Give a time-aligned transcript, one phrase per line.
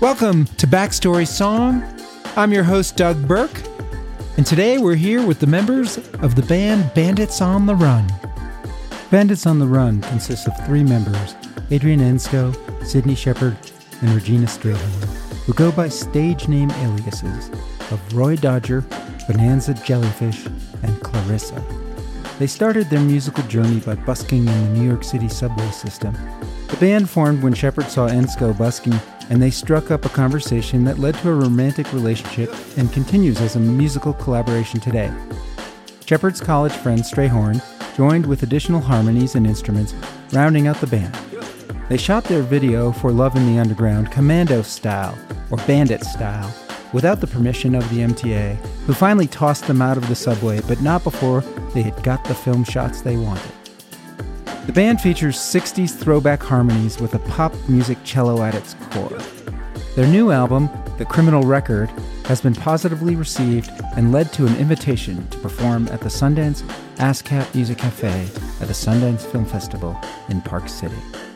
[0.00, 1.84] Welcome to Backstory Song.
[2.34, 3.60] I'm your host, Doug Burke,
[4.38, 8.10] and today we're here with the members of the band Bandits on the Run.
[9.10, 11.34] Bandits on the Run consists of three members
[11.70, 13.58] Adrian Enscoe, Sydney Shepard,
[14.00, 17.50] and Regina Strayhorn, who go by stage name aliases
[17.90, 18.86] of Roy Dodger,
[19.28, 20.46] Bonanza Jellyfish,
[20.82, 21.62] and Clarissa.
[22.38, 26.16] They started their musical journey by busking in the New York City subway system.
[26.68, 28.98] The band formed when Shepard saw Enscoe busking,
[29.30, 33.56] and they struck up a conversation that led to a romantic relationship and continues as
[33.56, 35.10] a musical collaboration today.
[36.04, 37.62] Shepard's college friend Strayhorn
[37.96, 39.94] joined with additional harmonies and instruments,
[40.32, 41.14] rounding out the band.
[41.88, 45.16] They shot their video for Love in the Underground commando style,
[45.50, 46.52] or bandit style,
[46.92, 50.82] without the permission of the MTA, who finally tossed them out of the subway, but
[50.82, 51.42] not before
[51.72, 53.52] they had got the film shots they wanted.
[54.70, 59.18] The band features 60s throwback harmonies with a pop music cello at its core.
[59.96, 61.90] Their new album, The Criminal Record,
[62.26, 66.62] has been positively received and led to an invitation to perform at the Sundance
[66.98, 68.28] ASCAP Music Cafe
[68.60, 71.29] at the Sundance Film Festival in Park City.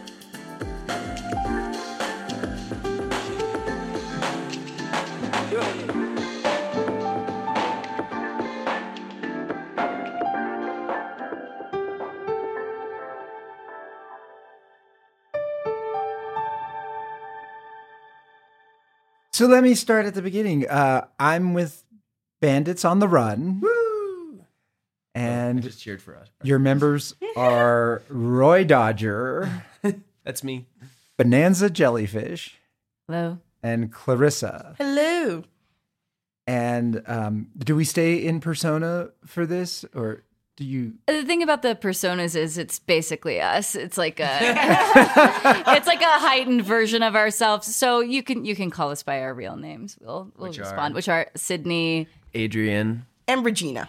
[19.34, 20.68] So let me start at the beginning.
[20.68, 21.82] Uh, I'm with
[22.40, 23.60] Bandits on the Run.
[25.12, 26.28] And just cheered for us.
[26.44, 29.64] your members are Roy Dodger,
[30.24, 30.66] That's me.
[31.18, 32.60] Bonanza Jellyfish,
[33.08, 33.38] Hello.
[33.60, 34.76] and Clarissa.
[34.78, 35.42] Hello.
[36.46, 40.22] And um, do we stay in persona for this, or
[40.56, 40.94] do you?
[41.06, 43.74] The thing about the personas is it's basically us.
[43.74, 44.28] It's like a
[45.76, 47.74] it's like a heightened version of ourselves.
[47.74, 49.98] So you can you can call us by our real names.
[50.00, 50.62] We'll we'll Which are?
[50.62, 50.94] respond.
[50.94, 52.08] Which are Sydney.
[52.34, 53.06] Adrian.
[53.28, 53.88] and Regina.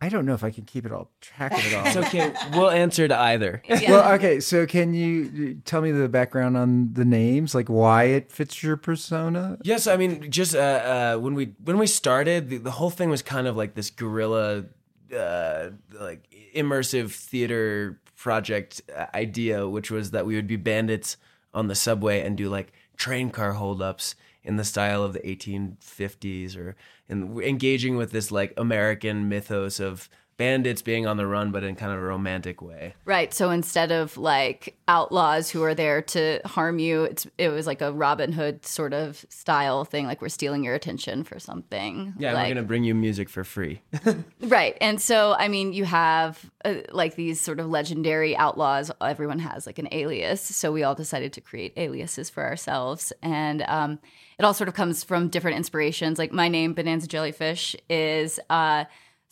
[0.00, 1.86] I don't know if I can keep it all track of it all.
[1.86, 2.34] It's okay.
[2.52, 3.62] we'll answer to either.
[3.88, 4.38] Well, okay.
[4.40, 8.76] So, can you tell me the background on the names, like why it fits your
[8.76, 9.56] persona?
[9.62, 13.08] Yes, I mean, just uh, uh, when we when we started, the, the whole thing
[13.08, 14.66] was kind of like this guerrilla
[15.14, 21.16] uh, like immersive theater project uh, idea, which was that we would be bandits
[21.52, 26.56] on the subway and do like train car holdups in the style of the 1850s
[26.56, 26.76] or
[27.08, 31.76] and engaging with this like American mythos of bandits being on the run, but in
[31.76, 32.94] kind of a romantic way.
[33.04, 33.32] Right.
[33.32, 37.80] So instead of like outlaws who are there to harm you, it's it was like
[37.80, 40.06] a Robin Hood sort of style thing.
[40.06, 42.14] Like we're stealing your attention for something.
[42.18, 43.82] Yeah, like, we're gonna bring you music for free.
[44.40, 44.76] Right.
[44.80, 48.90] And so, I mean, you have uh, like these sort of legendary outlaws.
[49.00, 50.40] Everyone has like an alias.
[50.42, 53.12] So we all decided to create aliases for ourselves.
[53.22, 53.98] And um,
[54.38, 56.18] it all sort of comes from different inspirations.
[56.18, 58.38] Like my name, Bonanza Jellyfish, is.
[58.50, 58.84] Uh,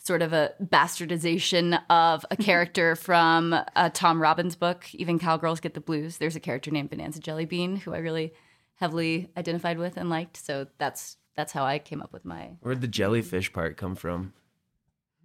[0.03, 2.43] Sort of a bastardization of a mm-hmm.
[2.43, 6.17] character from a Tom Robbins book, Even Cowgirls Get the Blues.
[6.17, 8.33] There's a character named Bonanza Jellybean who I really
[8.75, 10.37] heavily identified with and liked.
[10.37, 14.33] So that's that's how I came up with my Where'd the jellyfish part come from?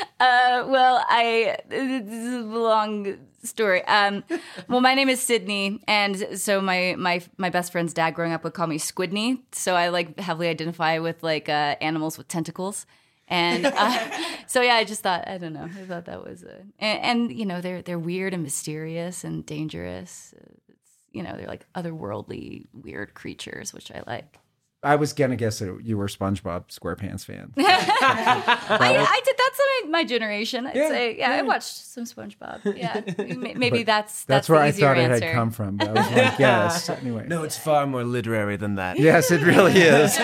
[0.20, 3.82] Uh, well, I this is a long story.
[3.86, 4.22] Um,
[4.68, 8.44] well, my name is Sydney, and so my my my best friend's dad growing up
[8.44, 9.40] would call me Squidney.
[9.52, 12.84] So I like heavily identify with like uh, animals with tentacles.
[13.28, 14.10] And uh,
[14.46, 15.64] so yeah, I just thought I don't know.
[15.64, 19.46] I thought that was a and, and you know they're they're weird and mysterious and
[19.46, 20.34] dangerous.
[20.68, 24.38] It's, you know they're like otherworldly weird creatures, which I like.
[24.82, 27.52] I was gonna guess that you were SpongeBob SquarePants fan.
[27.58, 29.36] I, I did.
[29.36, 30.66] That's my, my generation.
[30.66, 31.18] I'd say.
[31.18, 32.76] Yeah, I watched some SpongeBob.
[32.76, 33.02] Yeah,
[33.56, 35.16] maybe that's That's that's, where the I thought answer.
[35.16, 35.76] it had come from.
[35.76, 36.88] But I was like, yes.
[36.88, 37.26] Anyway.
[37.28, 38.98] No, it's far more literary than that.
[38.98, 40.18] Yes, it really is.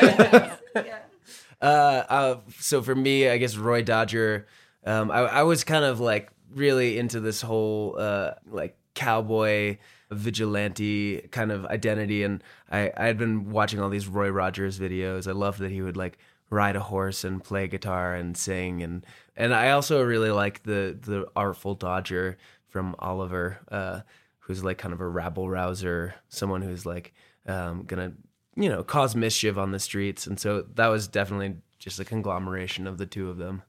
[1.61, 4.47] Uh, uh, so for me, I guess Roy Dodger,
[4.85, 9.79] um, I, I was kind of like really into this whole uh, like cowboy
[10.11, 15.27] vigilante kind of identity, and I I had been watching all these Roy Rogers videos.
[15.29, 16.19] I loved that he would like
[16.51, 19.05] ride a horse and play guitar and sing, and
[19.37, 22.39] and I also really like the the Artful Dodger
[22.69, 24.01] from Oliver, uh,
[24.41, 27.15] who's like kind of a rabble rouser, someone who's like
[27.47, 28.13] um, gonna
[28.59, 30.27] you know, cause mischief on the streets.
[30.27, 33.63] And so that was definitely just a conglomeration of the two of them.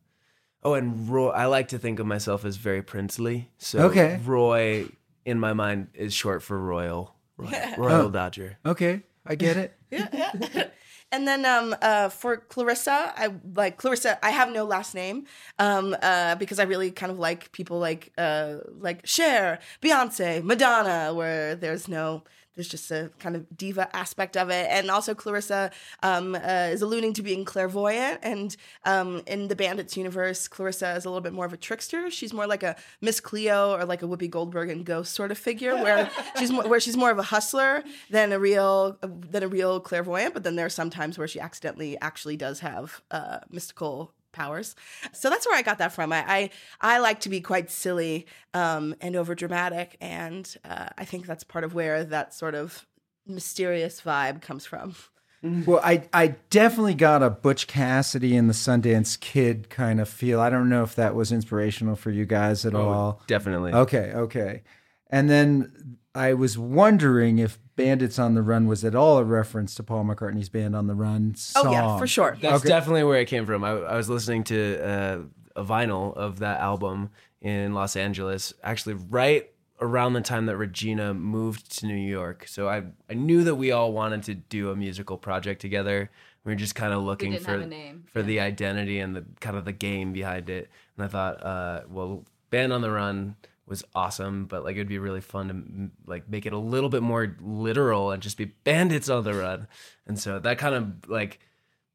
[0.64, 3.50] Oh, and Roy, I like to think of myself as very princely.
[3.58, 4.18] So Okay.
[4.26, 4.86] Roy,
[5.28, 7.14] in my mind, is short for Royal.
[7.38, 8.58] Royal, Royal Dodger.
[8.66, 9.74] okay, I get it.
[9.92, 10.64] Yeah, yeah.
[11.10, 14.20] And then um, uh, for Clarissa, I like Clarissa.
[14.22, 15.26] I have no last name
[15.58, 21.14] um, uh, because I really kind of like people like uh, like Cher, Beyonce, Madonna,
[21.14, 22.24] where there's no
[22.58, 24.68] there's just a kind of diva aspect of it.
[24.70, 25.72] And also Clarissa
[26.04, 31.06] um, uh, is alluding to being clairvoyant, and um, in the Bandits universe, Clarissa is
[31.06, 32.10] a little bit more of a trickster.
[32.12, 35.38] She's more like a Miss Cleo or like a Whoopi Goldberg and Ghost sort of
[35.38, 36.10] figure, where
[36.40, 40.34] she's more, where she's more of a hustler than a real than a real clairvoyant.
[40.34, 44.76] But then there are some times where she accidentally actually does have uh, mystical powers.
[45.14, 46.14] So that's where I got that from.
[46.14, 46.50] I I,
[46.80, 51.44] I like to be quite silly um, and over dramatic, and uh, I think that's
[51.44, 52.86] part of where that sort of
[53.26, 54.96] mysterious vibe comes from.
[55.44, 60.42] Well, I I definitely got a Butch Cassidy and the Sundance Kid kind of feel.
[60.42, 63.22] I don't know if that was inspirational for you guys at all.
[63.28, 63.72] Definitely.
[63.72, 64.64] Okay, okay.
[65.10, 69.76] And then I was wondering if Bandits on the Run was at all a reference
[69.76, 71.68] to Paul McCartney's Band on the Run song.
[71.68, 72.38] Oh yeah, for sure.
[72.42, 72.68] That's Okay.
[72.70, 73.64] definitely where it came from.
[73.64, 75.20] I, I was listening to uh,
[75.56, 77.12] a vinyl of that album
[77.42, 82.48] in Los Angeles, actually right around the time that Regina moved to New York.
[82.48, 86.10] So I I knew that we all wanted to do a musical project together.
[86.44, 88.06] We were just kind of looking didn't for have name.
[88.12, 90.70] for the identity and the kind of the game behind it.
[90.98, 93.36] And I thought, uh, well, Band on the Run
[93.68, 97.04] was awesome, but like it'd be really fun to like make it a little bit
[97.04, 99.68] more literal and just be bandits on the run.
[100.06, 101.40] And so that kind of like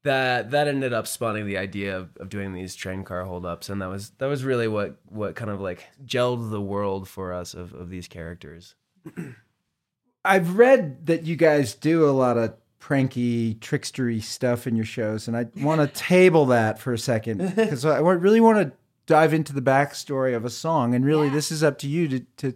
[0.04, 3.80] that that ended up spawning the idea of, of doing these train car holdups, and
[3.80, 7.54] that was that was really what what kind of like gelled the world for us
[7.54, 8.74] of, of these characters.
[10.24, 15.28] I've read that you guys do a lot of pranky, trickstery stuff in your shows,
[15.28, 18.76] and I want to table that for a second because I really want to
[19.06, 20.94] dive into the backstory of a song.
[20.94, 22.48] And really, this is up to you to, to.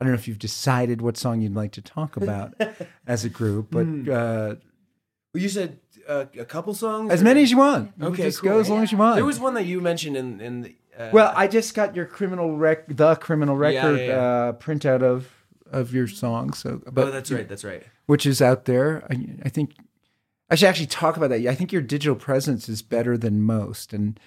[0.00, 2.54] I don't know if you've decided what song you'd like to talk about
[3.06, 4.54] as a group, but uh,
[5.34, 7.92] Well, you said uh, a couple songs, as many as you want.
[7.98, 8.50] You Okay, just cool.
[8.50, 9.16] go as long as you want.
[9.16, 12.06] There was one that you mentioned in in the, uh, Well, I just got your
[12.06, 14.14] criminal rec, the criminal record yeah, yeah.
[14.14, 15.30] Uh, printout of
[15.70, 16.52] of your song.
[16.52, 17.82] So, but oh, that's right, that's right.
[18.06, 19.04] which is out there.
[19.10, 19.74] I, I think
[20.50, 21.46] I should actually talk about that.
[21.46, 24.18] I think your digital presence is better than most, and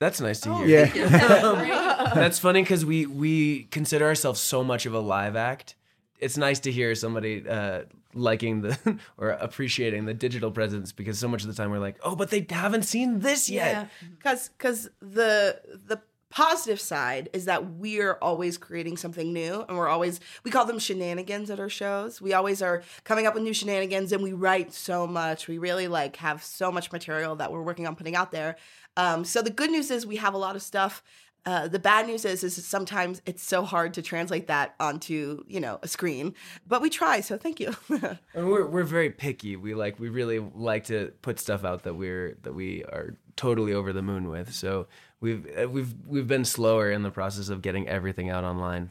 [0.00, 0.86] That's nice to hear.
[0.94, 5.76] yeah, That's funny because we we consider ourselves so much of a live act,
[6.18, 7.82] it's nice to hear somebody uh,
[8.14, 11.98] liking the or appreciating the digital presence because so much of the time we're like,
[12.02, 13.90] oh, but they haven't seen this yet.
[14.16, 19.88] because because the the positive side is that we're always creating something new and we're
[19.88, 22.22] always we call them shenanigans at our shows.
[22.22, 25.48] We always are coming up with new shenanigans and we write so much.
[25.48, 28.56] We really like have so much material that we're working on putting out there
[29.00, 31.02] um, so the good news is we have a lot of stuff
[31.46, 35.58] uh, the bad news is, is sometimes it's so hard to translate that onto you
[35.58, 36.34] know a screen,
[36.66, 37.20] but we try.
[37.20, 37.74] So thank you.
[38.34, 39.56] And we're we're very picky.
[39.56, 43.72] We like we really like to put stuff out that we're that we are totally
[43.72, 44.52] over the moon with.
[44.52, 44.86] So
[45.20, 48.90] we've uh, we've we've been slower in the process of getting everything out online.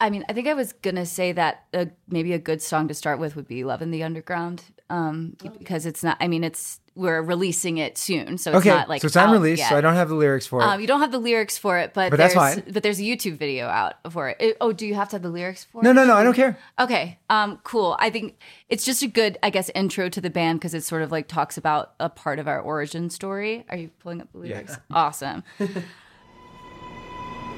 [0.00, 2.94] I mean, I think I was gonna say that uh, maybe a good song to
[2.94, 6.16] start with would be "Love in the Underground," um, because it's not.
[6.20, 9.28] I mean, it's we're releasing it soon, so it's Okay, not like so it's out
[9.28, 9.68] unreleased, yet.
[9.68, 10.64] so I don't have the lyrics for it.
[10.64, 12.62] Um, you don't have the lyrics for it, but, But that's fine.
[12.70, 14.38] But there's a YouTube video out for it.
[14.40, 15.92] It- Oh, do you have to have the lyrics for no, it?
[15.92, 16.16] no, no, no.
[16.16, 16.58] I don't care.
[16.80, 17.18] Okay.
[17.28, 17.96] Um, cool.
[18.00, 18.38] I think
[18.70, 21.28] it's just a good, I guess, intro to the band because it sort of like
[21.28, 23.66] talks about a part of our origin story.
[23.68, 24.72] Are you pulling up the lyrics?
[24.72, 24.96] Yeah.
[24.96, 25.44] Awesome.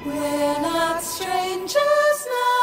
[0.05, 0.13] We're
[0.61, 1.75] not strangers
[2.27, 2.58] now.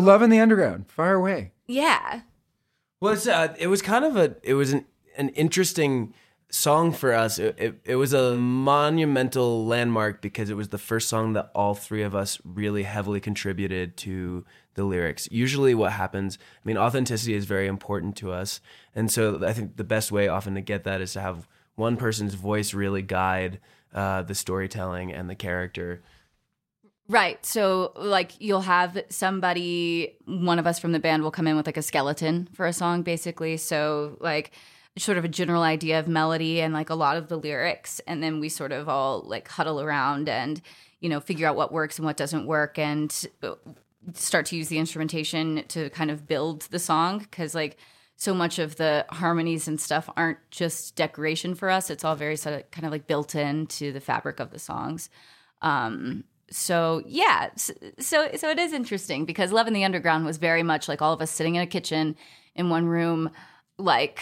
[0.00, 1.52] So, Love in the Underground, far away.
[1.66, 2.22] yeah.
[3.00, 4.84] Well, it's, uh, it was kind of a it was an,
[5.16, 6.14] an interesting
[6.50, 7.38] song for us.
[7.38, 11.74] It, it, it was a monumental landmark because it was the first song that all
[11.74, 15.28] three of us really heavily contributed to the lyrics.
[15.30, 18.60] Usually, what happens, I mean, authenticity is very important to us,
[18.96, 21.96] and so I think the best way often to get that is to have one
[21.96, 23.60] person's voice really guide
[23.94, 26.02] uh, the storytelling and the character.
[27.10, 27.44] Right.
[27.44, 31.64] So, like, you'll have somebody, one of us from the band will come in with
[31.64, 33.56] like a skeleton for a song, basically.
[33.56, 34.52] So, like,
[34.98, 38.00] sort of a general idea of melody and like a lot of the lyrics.
[38.06, 40.60] And then we sort of all like huddle around and,
[41.00, 43.54] you know, figure out what works and what doesn't work and uh,
[44.12, 47.26] start to use the instrumentation to kind of build the song.
[47.32, 47.78] Cause, like,
[48.16, 51.88] so much of the harmonies and stuff aren't just decoration for us.
[51.88, 55.08] It's all very sort of kind of like built into the fabric of the songs.
[55.62, 60.62] Um, so yeah, so so it is interesting because Love in the Underground was very
[60.62, 62.16] much like all of us sitting in a kitchen
[62.54, 63.30] in one room,
[63.78, 64.20] like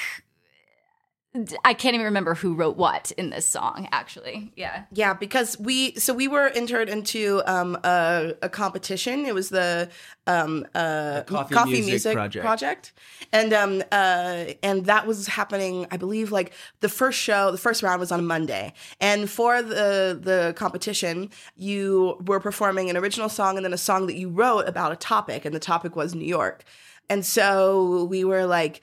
[1.64, 3.88] I can't even remember who wrote what in this song.
[3.92, 9.26] Actually, yeah, Yeah, because we so we were entered into um, a, a competition.
[9.26, 9.90] It was the
[10.26, 12.44] um, uh, Coffee Music Project.
[12.44, 12.92] project,
[13.32, 15.86] and um, uh, and that was happening.
[15.90, 19.62] I believe like the first show, the first round was on a Monday, and for
[19.62, 24.28] the the competition, you were performing an original song and then a song that you
[24.28, 26.64] wrote about a topic, and the topic was New York,
[27.08, 28.80] and so we were like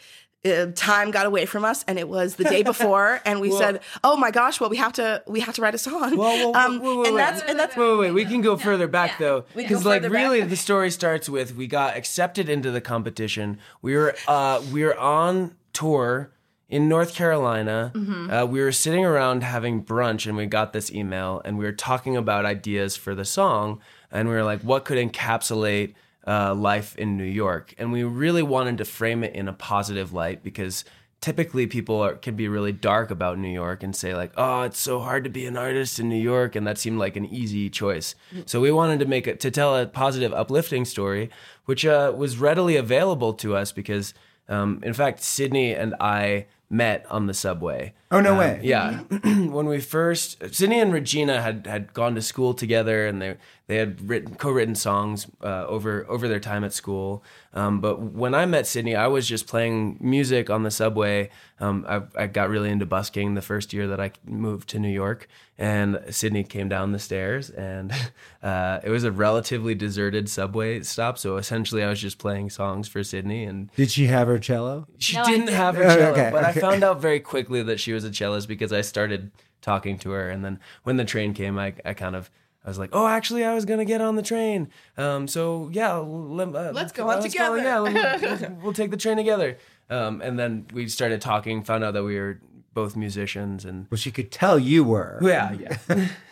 [0.76, 4.18] time got away from us and it was the day before and we said oh
[4.18, 6.80] my gosh well we have to we have to write a song Well, well, um,
[6.80, 7.22] wait, wait, and wait.
[7.22, 8.12] that's and that's Wait, wait, wait.
[8.12, 10.24] We can go further back though, can go because like further back.
[10.24, 13.58] really, the story starts with we got accepted into the competition.
[13.82, 16.32] We were uh, we were on tour
[16.70, 17.92] in North Carolina.
[17.96, 18.30] Mm-hmm.
[18.32, 21.72] Uh, we were sitting around having brunch, and we got this email, and we were
[21.72, 23.80] talking about ideas for the song,
[24.12, 25.94] and we were like, what could encapsulate
[26.28, 27.74] uh, life in New York?
[27.78, 30.86] And we really wanted to frame it in a positive light because
[31.24, 34.80] typically people are, can be really dark about New York and say like, "Oh, it's
[34.80, 37.70] so hard to be an artist in New York," and that seemed like an easy
[37.70, 38.14] choice.
[38.46, 41.30] So we wanted to make it to tell a positive, uplifting story,
[41.66, 44.14] which uh, was readily available to us because,
[44.50, 47.94] um, in fact, Sydney and I met on the subway.
[48.14, 48.60] Oh, no Um, way.
[48.64, 53.36] Yeah, when we first, Sydney and Regina had had gone to school together, and they
[53.68, 57.24] they had written co-written songs uh, over over their time at school.
[57.54, 61.30] Um, but when I met Sydney, I was just playing music on the subway.
[61.60, 64.90] Um, I, I got really into busking the first year that I moved to New
[64.90, 65.28] York,
[65.58, 67.94] and Sydney came down the stairs, and
[68.44, 71.18] uh, it was a relatively deserted subway stop.
[71.18, 74.88] So essentially, I was just playing songs for Sydney, and Did she have her cello?
[74.98, 75.56] she No, didn't didn't.
[75.56, 76.60] have her Oh, cello, okay, but okay.
[76.60, 79.32] I found out very quickly that she was a cellist because I started
[79.62, 82.30] talking to her, and then when the train came, I, I kind of
[82.66, 84.70] I was like, "Oh, actually, I was gonna get on the train.
[84.98, 88.74] Um, so yeah, let, uh, Let's go on go- together." yeah, let me- we'll, we'll
[88.74, 89.58] take the train together."
[89.90, 92.40] Um, and then we started talking, found out that we were
[92.74, 95.20] both musicians, and Well, she could tell you were.
[95.22, 95.78] yeah, yeah.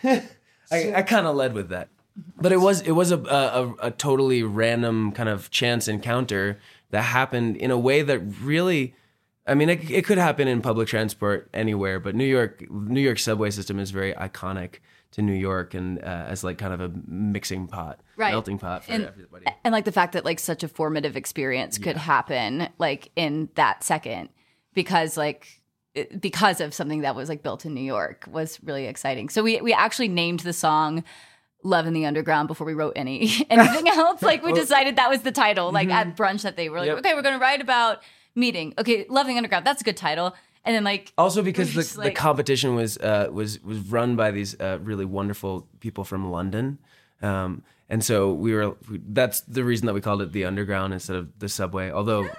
[0.72, 1.90] I, I kind of led with that,
[2.40, 6.60] but it was it was a, a a totally random kind of chance encounter
[6.92, 8.96] that happened in a way that really.
[9.48, 13.18] I mean, it, it could happen in public transport anywhere, but New York, New York
[13.20, 14.76] subway system is very iconic
[15.12, 18.32] to New York and uh, as like kind of a mixing pot, Right.
[18.32, 19.46] melting pot for And- everybody.
[19.64, 23.84] and like the fact that like such a formative experience could happen like in that
[23.84, 24.30] second
[24.74, 25.48] because like
[25.96, 29.28] it- because of something that was like built in New York was really exciting.
[29.28, 31.04] So we we actually named the song
[31.64, 34.22] Love in the Underground before we wrote any anything else.
[34.22, 35.72] Like we decided that was the title.
[35.74, 36.98] Like at brunch that they were like, Yep.
[37.00, 38.02] okay, we're gonna write about
[38.36, 38.74] meeting.
[38.78, 40.34] Okay, Loving Underground, that's a good title.
[40.64, 44.30] And then like Also, because the, just the competition was uh, was was run by
[44.32, 46.78] these uh, really wonderful people from London,
[47.24, 48.76] um, and so we were.
[48.90, 51.90] We, that's the reason that we called it the Underground instead of the subway.
[51.90, 52.30] Although,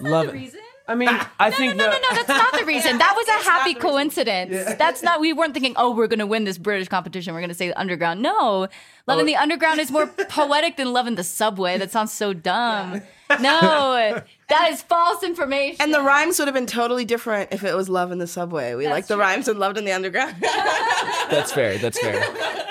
[0.00, 0.54] love it.
[0.88, 1.08] I mean,
[1.38, 2.98] I think no, no, the- no, that's not the reason.
[2.98, 4.74] That was a happy coincidence.
[4.76, 7.32] That's not, we weren't thinking, oh, we're going to win this British competition.
[7.34, 8.20] We're going to say the underground.
[8.20, 8.68] No.
[9.06, 11.78] loving in the underground is more poetic than loving the subway.
[11.78, 13.02] That sounds so dumb.
[13.40, 15.78] No, that is false information.
[15.80, 18.74] And the rhymes would have been totally different if it was love in the subway.
[18.74, 20.36] We like the rhymes and loved in the underground.
[20.40, 21.78] That's fair.
[21.78, 22.22] That's fair.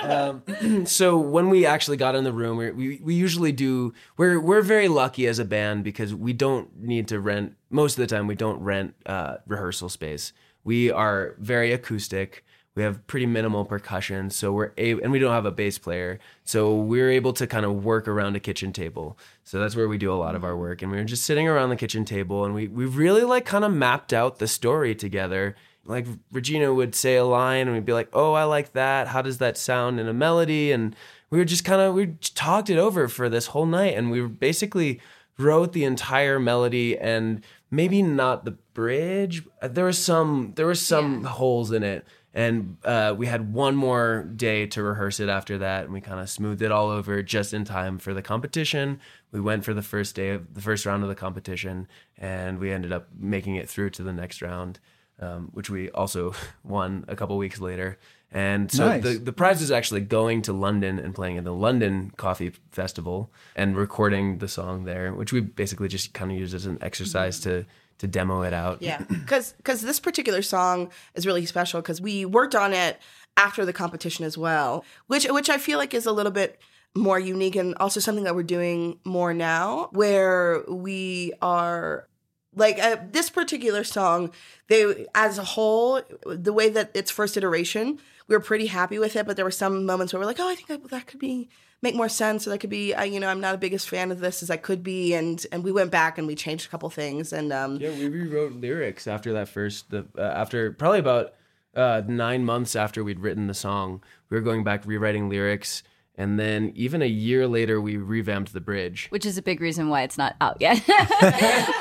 [0.02, 3.92] Um, so when we actually got in the room, we, we we usually do.
[4.16, 7.56] We're we're very lucky as a band because we don't need to rent.
[7.70, 10.32] Most of the time, we don't rent uh, rehearsal space.
[10.64, 12.44] We are very acoustic.
[12.74, 16.18] We have pretty minimal percussion, so we're able, and we don't have a bass player,
[16.44, 19.18] so we're able to kind of work around a kitchen table.
[19.44, 21.46] So that's where we do a lot of our work, and we were just sitting
[21.46, 24.94] around the kitchen table, and we we really like kind of mapped out the story
[24.94, 29.08] together like Regina would say a line and we'd be like, "Oh, I like that.
[29.08, 30.94] How does that sound in a melody?" And
[31.30, 34.26] we were just kind of we talked it over for this whole night and we
[34.26, 35.00] basically
[35.38, 39.42] wrote the entire melody and maybe not the bridge.
[39.62, 42.06] There was some there were some holes in it.
[42.34, 46.18] And uh, we had one more day to rehearse it after that, and we kind
[46.18, 49.00] of smoothed it all over just in time for the competition.
[49.32, 52.72] We went for the first day of the first round of the competition, and we
[52.72, 54.80] ended up making it through to the next round
[55.22, 57.98] um, which we also won a couple weeks later.
[58.34, 59.02] And so Nice.
[59.02, 63.30] the, the prize is actually going to London and playing at the London Coffee Festival
[63.54, 67.38] and recording the song there, which we basically just kind of used as an exercise
[67.40, 67.66] to
[68.02, 68.82] to demo it out.
[68.82, 73.00] Yeah, because because this particular song is really special because we worked on it
[73.36, 76.60] after the competition as well, which which I feel like is a little bit
[76.96, 82.08] more unique and also something that we're doing more now, where we are
[82.56, 84.32] like uh, this particular song.
[84.66, 89.14] They as a whole, the way that its first iteration, we were pretty happy with
[89.14, 91.20] it, but there were some moments where we're like, oh, I think that, that could
[91.20, 91.48] be
[91.82, 94.10] make more sense or that could be uh, you know i'm not a biggest fan
[94.12, 96.68] of this as i could be and and we went back and we changed a
[96.70, 99.90] couple things and um Yeah, we rewrote lyrics after that first.
[99.90, 101.34] The uh, after probably about
[101.74, 105.82] uh, nine months after we'd written the song, we were going back rewriting lyrics,
[106.16, 109.06] and then even a year later, we revamped the bridge.
[109.08, 110.82] which is a big reason why it's not out yet.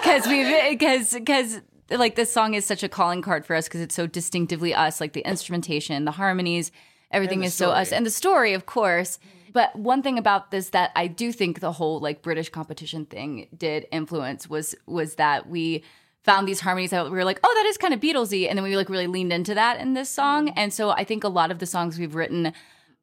[0.01, 3.81] Because we, because because like this song is such a calling card for us because
[3.81, 5.01] it's so distinctively us.
[5.01, 6.71] Like the instrumentation, the harmonies,
[7.11, 9.19] everything And the is so us, and the story, of course.
[9.51, 13.47] But one thing about this that I do think the whole like British competition thing
[13.55, 15.83] did influence was was that we
[16.23, 18.63] found these harmonies that we were like, oh, that is kind of Beatlesy, and then
[18.63, 20.49] we like really leaned into that in this song.
[20.49, 22.53] And so I think a lot of the songs we've written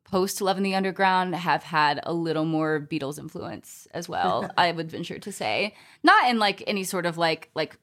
[0.05, 4.51] post Love in the Underground have had a little more Beatles influence as well.
[4.59, 7.79] I would venture to say, not in like any sort of like like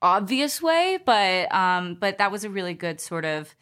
[0.00, 3.54] obvious way, but um, but that was a really good sort of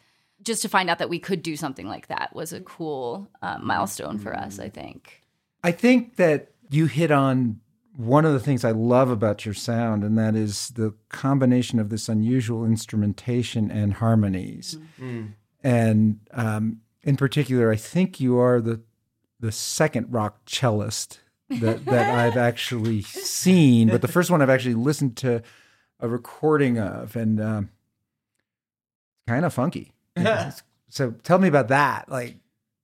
[0.43, 3.57] just to find out that we could do something like that was a cool uh,
[3.59, 4.59] milestone for us.
[4.59, 5.21] I think.
[5.63, 7.59] I think that you hit on
[7.95, 11.89] one of the things I love about your sound, and that is the combination of
[11.89, 14.77] this unusual instrumentation and harmonies.
[15.63, 18.81] And um, in particular, I think you are the
[19.39, 24.75] the second rock cellist that, that I've actually seen, but the first one I've actually
[24.75, 25.41] listened to
[25.99, 27.69] a recording of, and um,
[29.27, 29.93] kind of funky.
[30.89, 32.09] so tell me about that.
[32.09, 32.37] Like,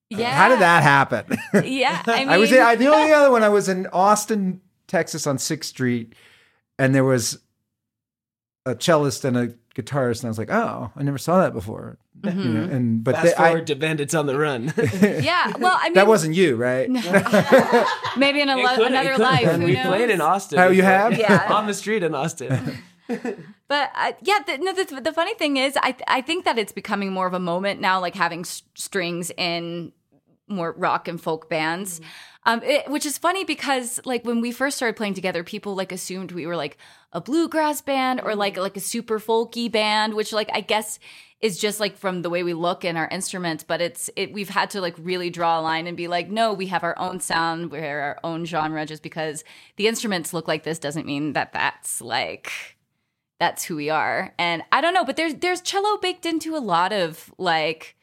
[0.09, 0.31] Yeah.
[0.35, 1.37] how did that happen?
[1.65, 3.43] Yeah, I mean, I was I, the only other one.
[3.43, 6.13] I was in Austin, Texas, on Sixth Street,
[6.79, 7.39] and there was
[8.65, 11.97] a cellist and a guitarist, and I was like, "Oh, I never saw that before."
[12.23, 12.73] You know, mm-hmm.
[12.73, 14.73] and but Fast they- I- forward to Bandits on the Run.
[15.01, 15.53] yeah.
[15.59, 16.89] Well, I mean, that wasn't you, right?
[18.17, 19.41] maybe in a lo- could- another life.
[19.45, 19.59] have.
[19.59, 19.85] Who we knows?
[19.85, 20.57] played in Austin.
[20.59, 21.17] Oh, you have?
[21.17, 21.47] Yeah.
[21.53, 22.79] on the street in Austin.
[23.67, 26.71] But uh, yeah, the, no, the, the funny thing is, I I think that it's
[26.71, 29.91] becoming more of a moment now, like having s- strings in
[30.47, 31.99] more rock and folk bands.
[32.45, 35.91] Um, it, which is funny because like when we first started playing together, people like
[35.91, 36.77] assumed we were like
[37.11, 40.97] a bluegrass band or like like a super folky band, which like I guess
[41.41, 43.65] is just like from the way we look and our instruments.
[43.65, 46.53] But it's it we've had to like really draw a line and be like, no,
[46.53, 48.85] we have our own sound, we're our own genre.
[48.85, 49.43] Just because
[49.75, 52.76] the instruments look like this doesn't mean that that's like
[53.39, 54.33] that's who we are.
[54.39, 57.95] And I don't know, but there's there's cello baked into a lot of like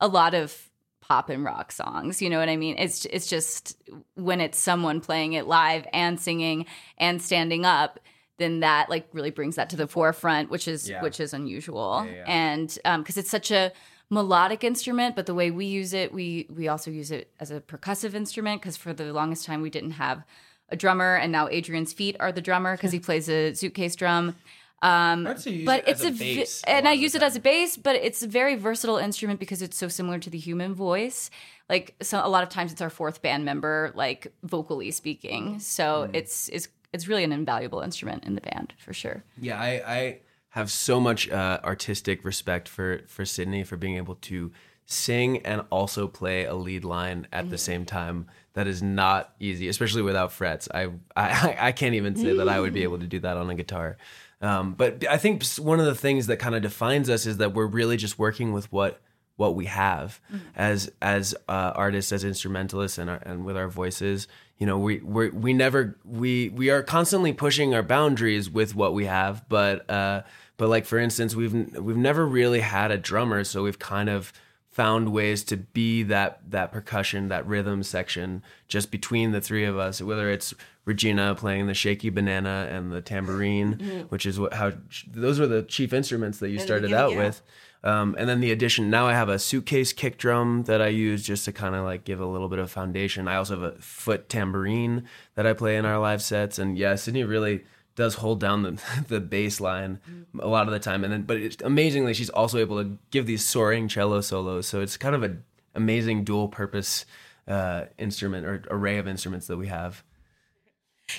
[0.00, 0.68] a lot of
[1.00, 2.20] pop and rock songs.
[2.22, 2.76] You know what I mean?
[2.78, 3.76] It's it's just
[4.14, 6.66] when it's someone playing it live and singing
[6.98, 8.00] and standing up,
[8.38, 11.02] then that like really brings that to the forefront, which is Yeah.
[11.02, 12.04] which is unusual.
[12.06, 12.24] Yeah, yeah.
[12.26, 13.72] And um because it's such a
[14.10, 17.60] melodic instrument, but the way we use it, we we also use it as a
[17.60, 20.24] percussive instrument because for the longest time we didn't have
[20.70, 24.36] a drummer and now Adrian's feet are the drummer because he plays a suitcase drum.
[24.80, 27.22] Um, I'd say use but it as it's a a, vi- and I use it
[27.22, 30.38] as a bass, but it's a very versatile instrument because it's so similar to the
[30.38, 31.30] human voice.
[31.68, 35.58] Like so, a lot of times it's our fourth band member, like vocally speaking.
[35.58, 36.14] So Mm.
[36.14, 39.24] it's it's it's really an invaluable instrument in the band for sure.
[39.38, 40.18] Yeah, I, I
[40.50, 44.52] have so much uh, artistic respect for for Sydney for being able to
[44.86, 48.26] sing and also play a lead line at the same time.
[48.54, 50.68] That is not easy, especially without frets.
[50.72, 53.50] I I, I can't even say that I would be able to do that on
[53.50, 53.96] a guitar.
[54.40, 57.54] Um, but I think one of the things that kind of defines us is that
[57.54, 59.00] we're really just working with what
[59.36, 60.20] what we have
[60.56, 64.26] as as uh, artists, as instrumentalists, and our, and with our voices.
[64.58, 68.94] You know, we we we never we we are constantly pushing our boundaries with what
[68.94, 70.22] we have, but uh,
[70.56, 74.32] but like for instance, we've we've never really had a drummer, so we've kind of
[74.78, 79.76] found ways to be that that percussion, that rhythm section just between the three of
[79.76, 80.00] us.
[80.00, 84.74] Whether it's Regina playing the shaky banana and the tambourine, which is what how
[85.12, 87.18] those were the chief instruments that you started out yeah.
[87.18, 87.42] with.
[87.82, 88.88] Um, and then the addition.
[88.88, 92.04] Now I have a suitcase kick drum that I use just to kind of like
[92.04, 93.26] give a little bit of foundation.
[93.26, 96.56] I also have a foot tambourine that I play in our live sets.
[96.56, 97.64] And yeah, Sydney really
[97.98, 99.98] does hold down the the bass line
[100.38, 101.02] a lot of the time.
[101.04, 104.68] And then, but it's, amazingly, she's also able to give these soaring cello solos.
[104.68, 105.42] So it's kind of an
[105.74, 107.04] amazing dual purpose
[107.48, 110.04] uh, instrument or array of instruments that we have.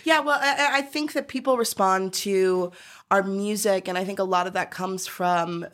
[0.03, 2.71] Yeah, well, I, I think that people respond to
[3.11, 5.65] our music, and I think a lot of that comes from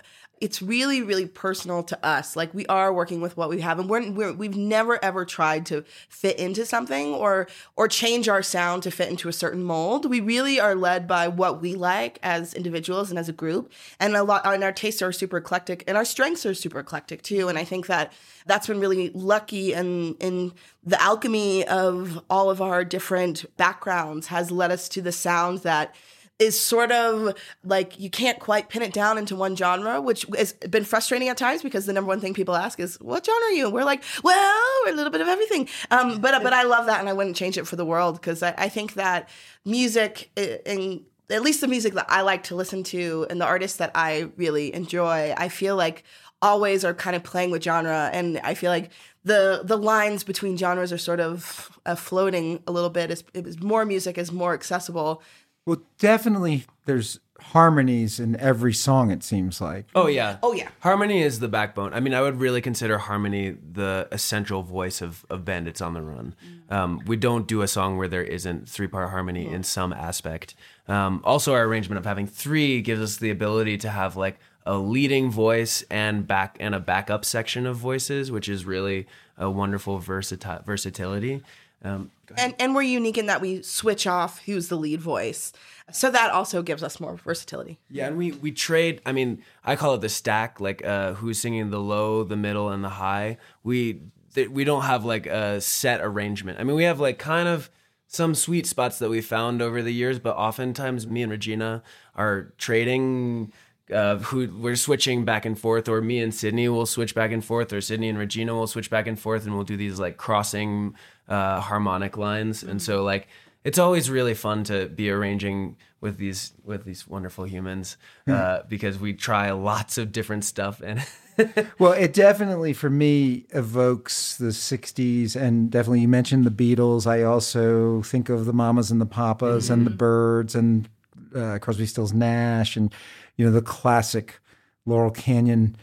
[0.41, 2.35] it's really, really personal to us.
[2.35, 5.65] Like we are working with what we have, and we're, we're we've never ever tried
[5.67, 10.09] to fit into something or or change our sound to fit into a certain mold.
[10.09, 14.15] We really are led by what we like as individuals and as a group, and
[14.15, 14.45] a lot.
[14.45, 17.47] And our tastes are super eclectic, and our strengths are super eclectic too.
[17.47, 18.11] And I think that
[18.45, 24.51] that's been really lucky and in the alchemy of all of our different backgrounds has
[24.51, 25.95] led us to the sound that
[26.37, 30.53] is sort of like you can't quite pin it down into one genre, which has
[30.53, 33.51] been frustrating at times because the number one thing people ask is, "What genre are
[33.51, 36.63] you?" And we're like, "Well, we're a little bit of everything." Um, but but I
[36.63, 39.29] love that, and I wouldn't change it for the world because I, I think that
[39.63, 40.29] music
[40.65, 43.91] and at least the music that I like to listen to and the artists that
[43.95, 46.03] I really enjoy, I feel like
[46.41, 48.91] always are kind of playing with genre, and I feel like
[49.23, 53.09] the the lines between genres are sort of uh, floating a little bit.
[53.09, 53.23] As
[53.61, 55.23] more music is more accessible.
[55.65, 59.85] Well, definitely there's harmonies in every song, it seems like.
[59.93, 60.37] Oh yeah.
[60.41, 60.69] Oh, yeah.
[60.79, 61.93] Harmony is the backbone.
[61.93, 66.01] I mean, I would really consider harmony the essential voice of, of Bandits on the
[66.01, 66.35] Run.
[66.69, 70.55] Um, we don't do a song where there isn't three part harmony in some aspect.
[70.87, 74.77] Um, also, our arrangement of having three gives us the ability to have like a
[74.77, 79.99] leading voice and back and a backup section of voices, which is really a wonderful
[79.99, 81.43] versati- versatility.
[81.83, 85.53] Um, And and we're unique in that we switch off who's the lead voice.
[85.91, 87.79] So that also gives us more versatility.
[87.89, 89.01] Yeah, and we we trade.
[89.05, 90.59] I mean, I call it the stack.
[90.59, 93.37] Like, uh, who's singing the low, the middle, and the high.
[93.63, 94.01] We
[94.33, 96.59] th- we don't have like a set arrangement.
[96.59, 97.69] I mean, we have like kind of
[98.07, 101.83] some sweet spots that we found over the years, but oftentimes me and Regina
[102.15, 103.51] are trading.
[103.93, 107.45] Uh, who we're switching back and forth, or me and Sydney will switch back and
[107.45, 110.17] forth, or Sydney and Regina will switch back and forth, and we'll do these like
[110.17, 110.95] crossing
[111.27, 112.63] uh, harmonic lines.
[112.63, 113.27] And so like
[113.63, 118.99] it's always really fun to be arranging with these with these wonderful humans uh, because
[118.99, 121.03] we try lots of different stuff and
[121.79, 127.05] Well, it definitely for me evokes the 60s and definitely you mentioned the Beatles.
[127.05, 130.87] I also think of the Mamas and the Papas and the Byrds and
[131.35, 132.93] uh, Crosby, Stills, Nash and
[133.35, 134.39] you know the classic
[134.85, 135.75] Laurel Canyon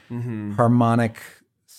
[0.56, 1.20] harmonic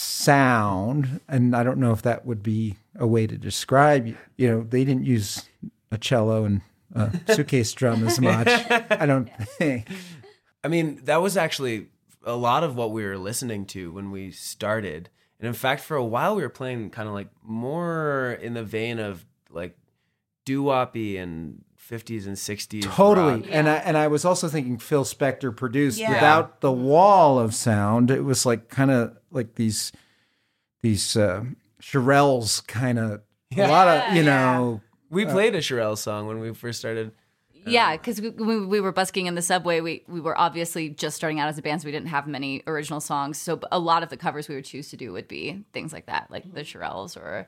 [0.03, 4.61] sound and I don't know if that would be a way to describe you know
[4.61, 5.47] they didn't use
[5.91, 6.61] a cello and
[6.93, 8.47] a suitcase drum as much.
[8.47, 9.87] I don't think.
[10.63, 11.87] I mean that was actually
[12.25, 15.97] a lot of what we were listening to when we started And in fact, for
[15.97, 19.77] a while, we were playing kind of like more in the vein of like
[20.45, 22.83] doo woppy and 50s and 60s.
[22.83, 23.41] Totally.
[23.41, 23.49] rock.
[23.49, 26.09] And I and I was also thinking Phil Spector produced Yeah.
[26.13, 28.09] without the wall of sound.
[28.11, 29.91] It was like kind of like these
[30.81, 31.43] these uh
[31.81, 33.21] Shirelles kind of
[33.55, 37.11] a lot of, you know, We played a Shirelle song when we first started.
[37.65, 39.79] Yeah, because we, we, we were busking in the subway.
[39.79, 42.61] We we were obviously just starting out as a band, so we didn't have many
[42.67, 43.37] original songs.
[43.37, 46.07] So a lot of the covers we would choose to do would be things like
[46.07, 47.47] that, like the Shirelles or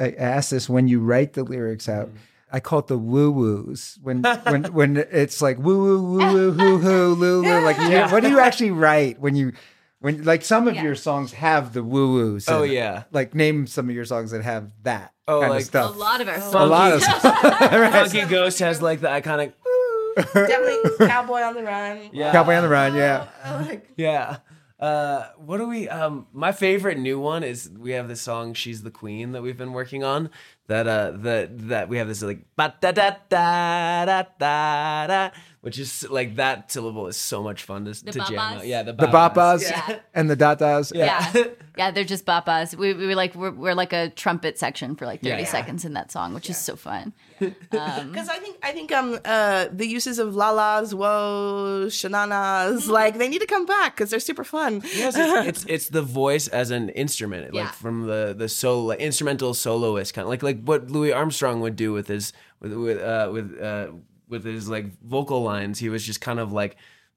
[0.00, 2.08] I ask this when you write the lyrics out.
[2.08, 2.16] Mm.
[2.52, 6.52] I call it the woo woos when when when it's like woo woo woo woo
[6.52, 7.64] hoo hoo loo loo.
[7.64, 9.52] Like, you- what do you actually write when you
[10.00, 10.82] when like some of Yeah.
[10.84, 12.48] your songs have the woo woos?
[12.48, 13.04] Oh, yeah.
[13.10, 15.94] Like name some of your songs that have that Oh, kind like- of stuff.
[15.96, 16.54] a lot of our songs.
[16.54, 17.24] A songs.
[17.24, 19.52] lot of Funky Ghost has like the iconic.
[19.64, 20.14] Woo,
[20.46, 22.10] definitely Cowboy on the Run.
[22.12, 22.30] Yeah.
[22.32, 22.94] Cowboy on the Run.
[22.94, 23.26] Yeah.
[23.46, 24.36] Oh, like, Yeah.
[24.84, 25.88] Uh, what do we?
[25.88, 29.56] Um, my favorite new one is we have the song "She's the Queen" that we've
[29.56, 30.28] been working on.
[30.66, 35.30] That uh, that that we have this like ba da da da da da da,
[35.60, 38.66] which is like that syllable is so much fun to, to jam out.
[38.66, 39.98] Yeah, the The bapas Yeah.
[40.14, 40.90] and the datas.
[40.94, 41.20] Yeah.
[41.76, 42.74] yeah, they're just bapas.
[42.74, 45.44] We, we were like we're, we're like a trumpet section for like 30 Yeah.
[45.44, 47.12] seconds in that song, which is so fun.
[47.40, 53.28] Because I think I think um uh the uses of lalas, woes, shananas, like they
[53.28, 54.80] need to come back because they're super fun.
[54.96, 57.64] Yes, it's, it's it's the voice as an instrument, Yeah.
[57.64, 61.76] like from the the solo instrumental soloist kind of like like what Louis Armstrong would
[61.76, 63.88] do with his with with uh, with uh,
[64.28, 65.78] with his like vocal lines.
[65.78, 66.76] He was just kind of like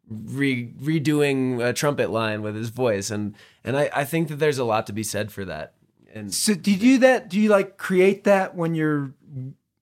[0.09, 4.57] re- redoing a trumpet line with his voice, and and I I think that there's
[4.57, 5.73] a lot to be said for that.
[6.13, 7.29] And So do you do that?
[7.29, 9.13] Do you like create that when you're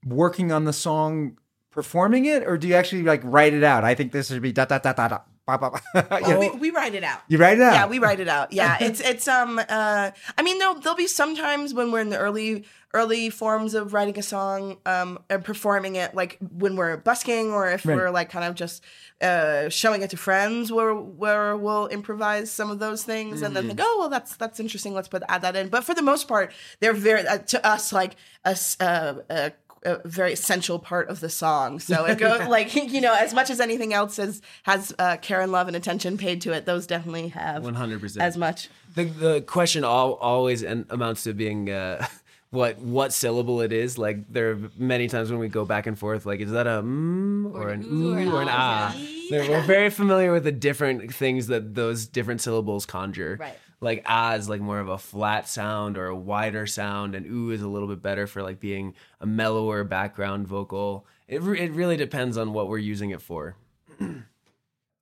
[0.05, 1.37] working on the song,
[1.71, 3.83] performing it, or do you actually like write it out?
[3.83, 5.19] I think this should be da da da da da.
[5.47, 6.07] Ba, ba, ba.
[6.11, 6.39] Oh, Yeah.
[6.39, 7.21] we, we write it out.
[7.27, 7.73] You write it out.
[7.73, 8.51] Yeah, we write it out.
[8.51, 12.17] Yeah, it's it's um uh I mean there'll there'll be sometimes when we're in the
[12.17, 17.51] early early forms of writing a song um and performing it like when we're busking
[17.51, 17.95] or if Right.
[17.95, 18.81] we're like kind of just
[19.21, 23.67] uh showing it to friends where where we'll improvise some of those things and then
[23.67, 26.27] think oh well that's that's interesting let's put add that in but for the most
[26.29, 29.51] part they're very uh, to us like a uh, a
[29.85, 31.79] a very essential part of the song.
[31.79, 35.41] So it goes like you know, as much as anything else has has uh, care
[35.41, 38.17] and love and attention paid to it, those definitely have 100%.
[38.19, 38.69] as much.
[38.95, 42.05] the the question all, always en- amounts to being uh,
[42.49, 43.97] what what syllable it is.
[43.97, 46.25] Like there are many times when we go back and forth.
[46.25, 48.93] Like is that a mm or, an ooh or an, ah?
[49.29, 53.37] There- We're very familiar with the different things that those different syllables conjure.
[53.39, 53.57] Right.
[53.81, 57.51] Like ah is like more of a flat sound or a wider sound, and ooh
[57.51, 61.05] is a little bit better for like being a mellower background vocal.
[61.27, 63.57] It re- it really depends on what we're using it for.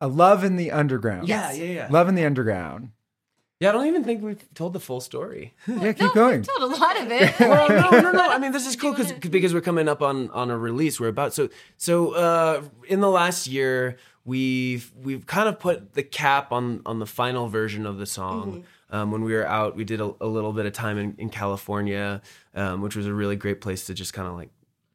[0.01, 1.27] A love in the underground.
[1.27, 1.87] Yeah, yeah, yeah.
[1.89, 2.89] Love in the underground.
[3.59, 5.53] Yeah, I don't even think we've told the full story.
[5.67, 6.43] Yeah, keep going.
[6.43, 7.33] Told a lot of it.
[7.39, 8.29] well, no, no, no.
[8.29, 10.99] I mean, this is cool because because we're coming up on on a release.
[10.99, 12.11] We're about so so.
[12.13, 17.05] Uh, in the last year, we've we've kind of put the cap on on the
[17.05, 18.65] final version of the song.
[18.89, 21.29] Um, when we were out, we did a, a little bit of time in, in
[21.29, 22.21] California,
[22.53, 24.51] um, which was a really great place to just kind of like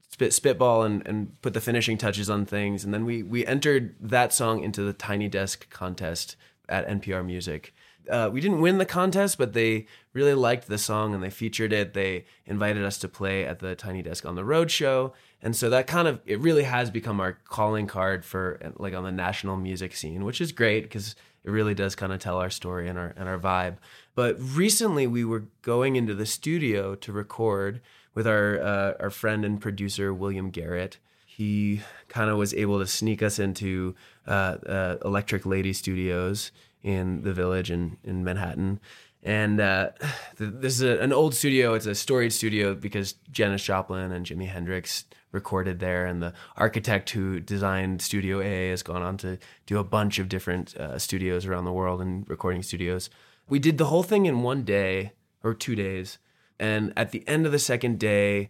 [0.09, 2.85] spit spitball and, and put the finishing touches on things.
[2.85, 6.37] And then we we entered that song into the Tiny Desk contest
[6.69, 7.75] at NPR Music.
[8.09, 11.73] Uh, we didn't win the contest, but they really liked the song and they featured
[11.73, 11.95] it.
[11.95, 15.71] They invited us to play at the Tiny Desk on the Road show, and so
[15.71, 19.57] that kind of it really has become our calling card for like on the national
[19.57, 22.99] music scene, which is great because it really does kind of tell our story and
[22.99, 23.77] our and our vibe.
[24.15, 27.81] But recently, we were going into the studio to record
[28.15, 30.99] with our uh, our friend and producer William Garrett.
[31.25, 33.95] He kind of was able to sneak us into
[34.27, 36.51] uh, uh, Electric Lady Studios
[36.83, 38.81] in the Village in in Manhattan.
[39.23, 39.91] And uh,
[40.39, 41.75] th- this is a, an old studio.
[41.75, 47.11] It's a storied studio because Janis Joplin and Jimi Hendrix recorded there, and the architect
[47.11, 51.47] who designed Studio A has gone on to do a bunch of different uh, studios
[51.47, 53.11] around the world and recording studios.
[53.49, 55.13] We did the whole thing in one day
[55.43, 56.19] or two days,
[56.59, 58.49] and at the end of the second day,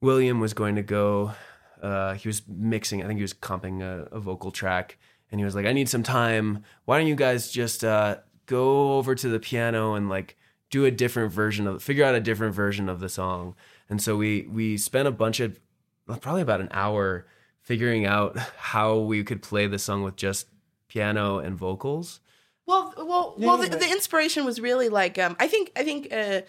[0.00, 1.32] William was going to go.
[1.82, 3.02] Uh, he was mixing.
[3.02, 4.98] I think he was comping a, a vocal track,
[5.34, 6.62] and he was like, "I need some time.
[6.84, 10.36] Why don't you guys just uh, go over to the piano and like
[10.70, 13.56] do a different version of figure out a different version of the song.
[13.90, 15.58] And so we we spent a bunch of
[16.20, 17.26] probably about an hour
[17.62, 20.46] figuring out how we could play the song with just
[20.86, 22.20] piano and vocals.
[22.64, 23.58] Well, well, well.
[23.58, 26.42] The, the inspiration was really like um, I think I think uh,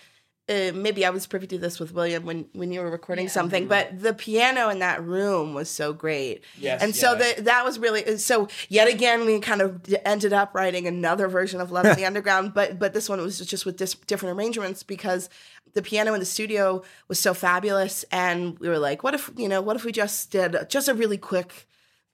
[0.48, 3.68] uh, maybe I was privy to this with William when when you were recording something,
[3.68, 6.44] but the piano in that room was so great.
[6.58, 7.34] Yes, and so yeah.
[7.34, 8.48] the, that was really so.
[8.70, 12.54] Yet again, we kind of ended up writing another version of Love in the Underground,
[12.54, 15.30] but but this one was just with dis- different arrangements because
[15.74, 19.50] the piano in the studio was so fabulous, and we were like, what if you
[19.50, 21.68] know, what if we just did just a really quick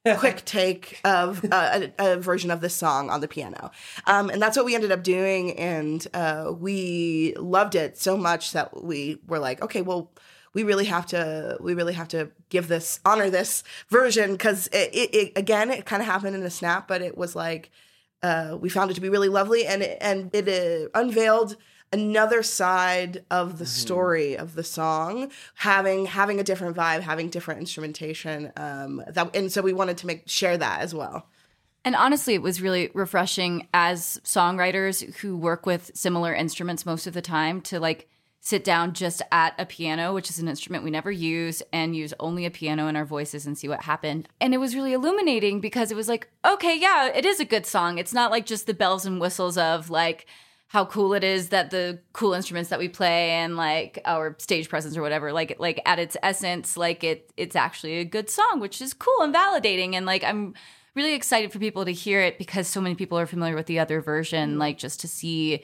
[0.18, 3.72] quick take of uh, a, a version of this song on the piano.
[4.08, 5.58] Um, and that's what we ended up doing.
[5.60, 10.12] And uh, we loved it so much that we were like, okay, well,
[10.54, 14.38] we really have to, we really have to give this, honor this version.
[14.38, 17.36] Cause it, it, it again, it kind of happened in a snap, but it was
[17.36, 17.70] like,
[18.24, 21.58] uh, we found it to be really lovely and it, and it uh, unveiled
[21.92, 27.60] another side of the story of the song having having a different vibe having different
[27.60, 31.28] instrumentation um that and so we wanted to make share that as well
[31.84, 37.14] And honestly, it was really refreshing as songwriters who work with similar instruments most of
[37.14, 38.08] the time to like
[38.40, 42.14] sit down just at a piano, which is an instrument we never use, and use
[42.20, 44.28] only a piano in our voices and see what happened.
[44.40, 47.66] And it was really illuminating because it was like, okay, yeah, it is a good
[47.66, 47.98] song.
[47.98, 50.28] It's not like just the bells and whistles of like,
[50.72, 54.70] how cool it is that the cool instruments that we play and like our stage
[54.70, 58.62] presence or whatever like like at its essence like it it's actually a good song
[58.62, 59.96] which is cool and validating.
[59.96, 60.54] And like i'm
[60.96, 63.80] really excited for people to hear it because so many people are familiar with the
[63.80, 64.60] other version mm-hmm.
[64.60, 65.62] like just to see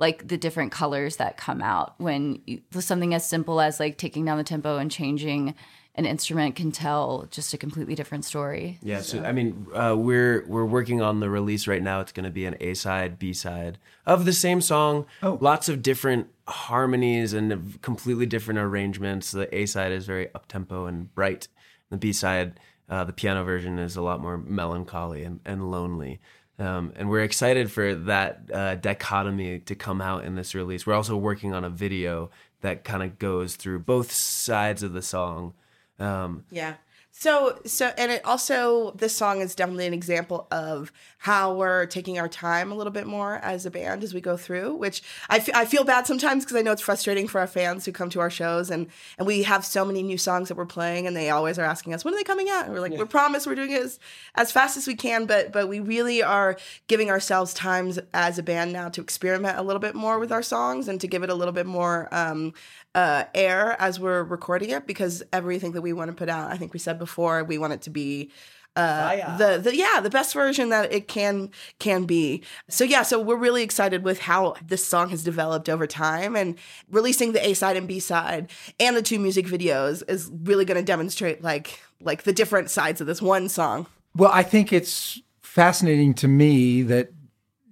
[0.00, 4.24] like the different colors that come out when you, something as simple as like taking
[4.24, 5.54] down the tempo and changing
[5.98, 10.46] an instrument can tell just a completely different story Yeah, so I mean, uh, we're
[10.46, 12.00] we're working on the release right now.
[12.00, 15.06] It's going to be an A side, B side of the same song.
[15.22, 15.36] Oh.
[15.40, 19.32] lots of different harmonies and completely different arrangements.
[19.32, 21.48] The A side is very up tempo and bright.
[21.90, 26.20] The B side, uh, the piano version, is a lot more melancholy and, and lonely.
[26.60, 30.86] Um, and we're excited for that uh, dichotomy to come out in this release.
[30.86, 32.30] We're also working on a video
[32.60, 35.54] that kind of goes through both sides of the song.
[35.98, 36.74] Um, Yeah.
[37.10, 42.16] So so and it also this song is definitely an example of how we're taking
[42.16, 45.44] our time a little bit more as a band as we go through, which I
[45.52, 48.20] I feel bad sometimes because I know it's frustrating for our fans who come to
[48.20, 48.86] our shows and
[49.18, 51.92] and we have so many new songs that we're playing and they always are asking
[51.92, 53.98] us when are they coming out and we're like we promise we're doing it as,
[54.36, 56.56] as fast as we can but but we really are
[56.86, 60.42] giving ourselves times as a band now to experiment a little bit more with our
[60.42, 62.54] songs and to give it a little bit more um,
[62.94, 66.56] uh, air as we're recording it because everything that we want to put out, I
[66.56, 68.30] think we said before, we want it to be
[68.78, 72.44] uh, the the yeah the best version that it can can be.
[72.68, 76.56] So yeah, so we're really excited with how this song has developed over time, and
[76.88, 80.78] releasing the A side and B side and the two music videos is really going
[80.78, 83.86] to demonstrate like like the different sides of this one song.
[84.14, 87.10] Well, I think it's fascinating to me that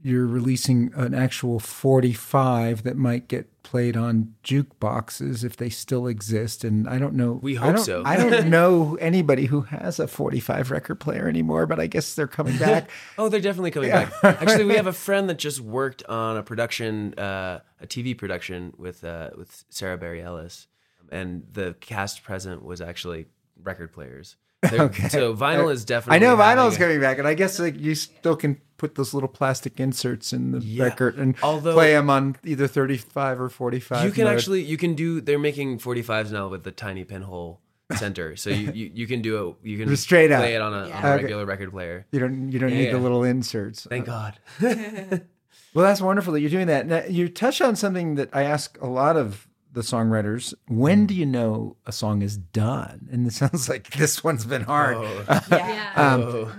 [0.07, 6.63] you're releasing an actual 45 that might get played on jukeboxes if they still exist.
[6.63, 7.41] And I don't know.
[7.43, 8.03] We hope don't- so.
[8.05, 12.29] I don't know anybody who has a 45 record player anymore, but I guess they're
[12.29, 12.89] coming back.
[13.19, 14.13] Oh, they're definitely coming back.
[14.23, 18.73] Actually, we have a friend that just worked on a production, uh, a TV production
[18.77, 20.67] with uh, with Sara Bareilles,
[21.11, 23.27] and the cast present was actually
[23.63, 24.37] record players.
[24.71, 26.17] They're- So vinyl is definitely.
[26.17, 29.15] I know vinyl is coming back, and I guess like you still can put those
[29.15, 30.85] little plastic inserts in the Yeah.
[30.85, 34.05] record and Although- play them on either 35 or 45.
[34.05, 34.35] You can mode.
[34.35, 35.21] actually you can do.
[35.21, 37.61] They're making 45s now with the tiny pinhole
[37.97, 39.69] center, so you, you, you can do it.
[39.69, 40.61] You can straight play up.
[40.61, 41.23] it on a, on a Okay.
[41.23, 42.05] regular record player.
[42.13, 43.87] You don't you don't Yeah, need the little inserts.
[43.89, 45.23] Thank uh, God.
[45.75, 46.87] Well, that's wonderful that you're doing that.
[46.87, 49.46] Now, you touch on something that I ask a lot of
[49.77, 50.55] the songwriters.
[50.69, 53.09] When do you know a song is done?
[53.13, 54.97] And it sounds like this one's been hard.
[55.51, 56.53] yeah Um, Oh.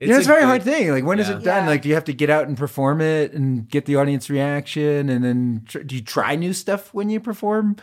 [0.00, 0.90] you know, it's a a very good- hard thing.
[0.90, 1.36] Like, when is Yeah.
[1.38, 1.64] it done?
[1.64, 1.70] Yeah.
[1.70, 5.08] Like, do you have to get out and perform it and get the audience reaction?
[5.08, 7.76] And then tr- do you try new stuff when you perform?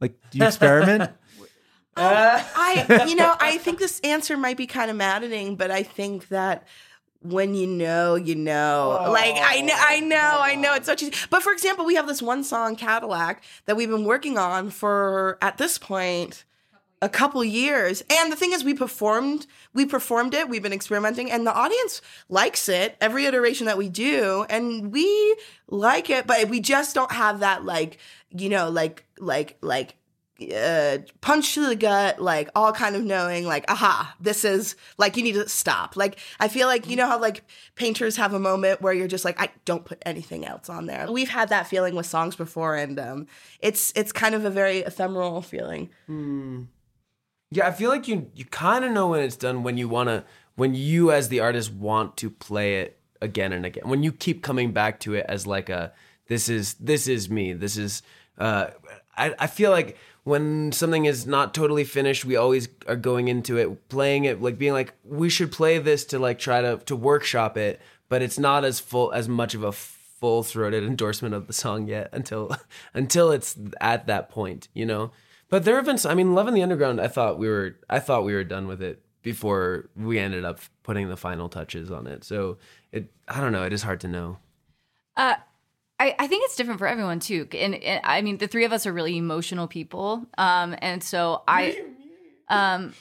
[0.00, 1.10] Like, do you experiment?
[1.96, 6.28] I, you know, I think this answer might be kind of maddening, but I think
[6.28, 6.66] that
[7.30, 9.08] when you know, you know.
[9.10, 10.74] like I know, I know, I know.
[10.74, 11.14] It's so cheesy.
[11.30, 15.38] But for example, we have this one song, Cadillac, that we've been working on for
[15.40, 16.44] at this point
[17.02, 18.02] a couple years.
[18.10, 20.48] And the thing is, we performed, we performed it.
[20.48, 25.36] We've been experimenting, and the audience likes it every iteration that we do, and we
[25.68, 26.26] like it.
[26.26, 27.98] But we just don't have that, like,
[28.30, 29.96] you know, like, like, like
[30.54, 35.16] uh, punch to the gut, like all kind of knowing, like, aha, this is like
[35.16, 35.96] you need to stop.
[35.96, 37.42] Like, I feel like you know how like
[37.74, 41.10] painters have a moment where you're just like, I don't put anything else on there.
[41.10, 43.26] We've had that feeling with songs before, and um,
[43.60, 45.90] it's it's kind of a very ephemeral feeling.
[47.50, 50.08] Yeah, I feel like you you kind of know when it's done when you want
[50.08, 50.24] to
[50.56, 53.88] when you as the artist want to play it again and again.
[53.88, 55.92] When you keep coming back to it as like a
[56.28, 57.52] this is this is me.
[57.52, 58.02] This is
[58.38, 58.68] uh
[59.16, 59.96] I I feel like
[60.26, 64.58] when something is not totally finished, we always are going into it playing it like
[64.58, 68.36] being like we should play this to like try to to workshop it, but it's
[68.36, 72.50] not as full as much of a full throated endorsement of the song yet until
[72.94, 75.12] until it's at that point, you know.
[75.48, 77.00] But there have been, I mean, Love in the Underground.
[77.00, 80.58] I thought we were, I thought we were done with it before we ended up
[80.82, 82.24] putting the final touches on it.
[82.24, 82.58] So
[82.90, 83.62] it, I don't know.
[83.62, 84.38] It is hard to know.
[85.16, 85.36] Uh,
[85.98, 87.48] I, I think it's different for everyone too.
[87.52, 90.26] And, and I mean, the three of us are really emotional people.
[90.36, 91.82] Um, and so I,
[92.48, 92.92] um,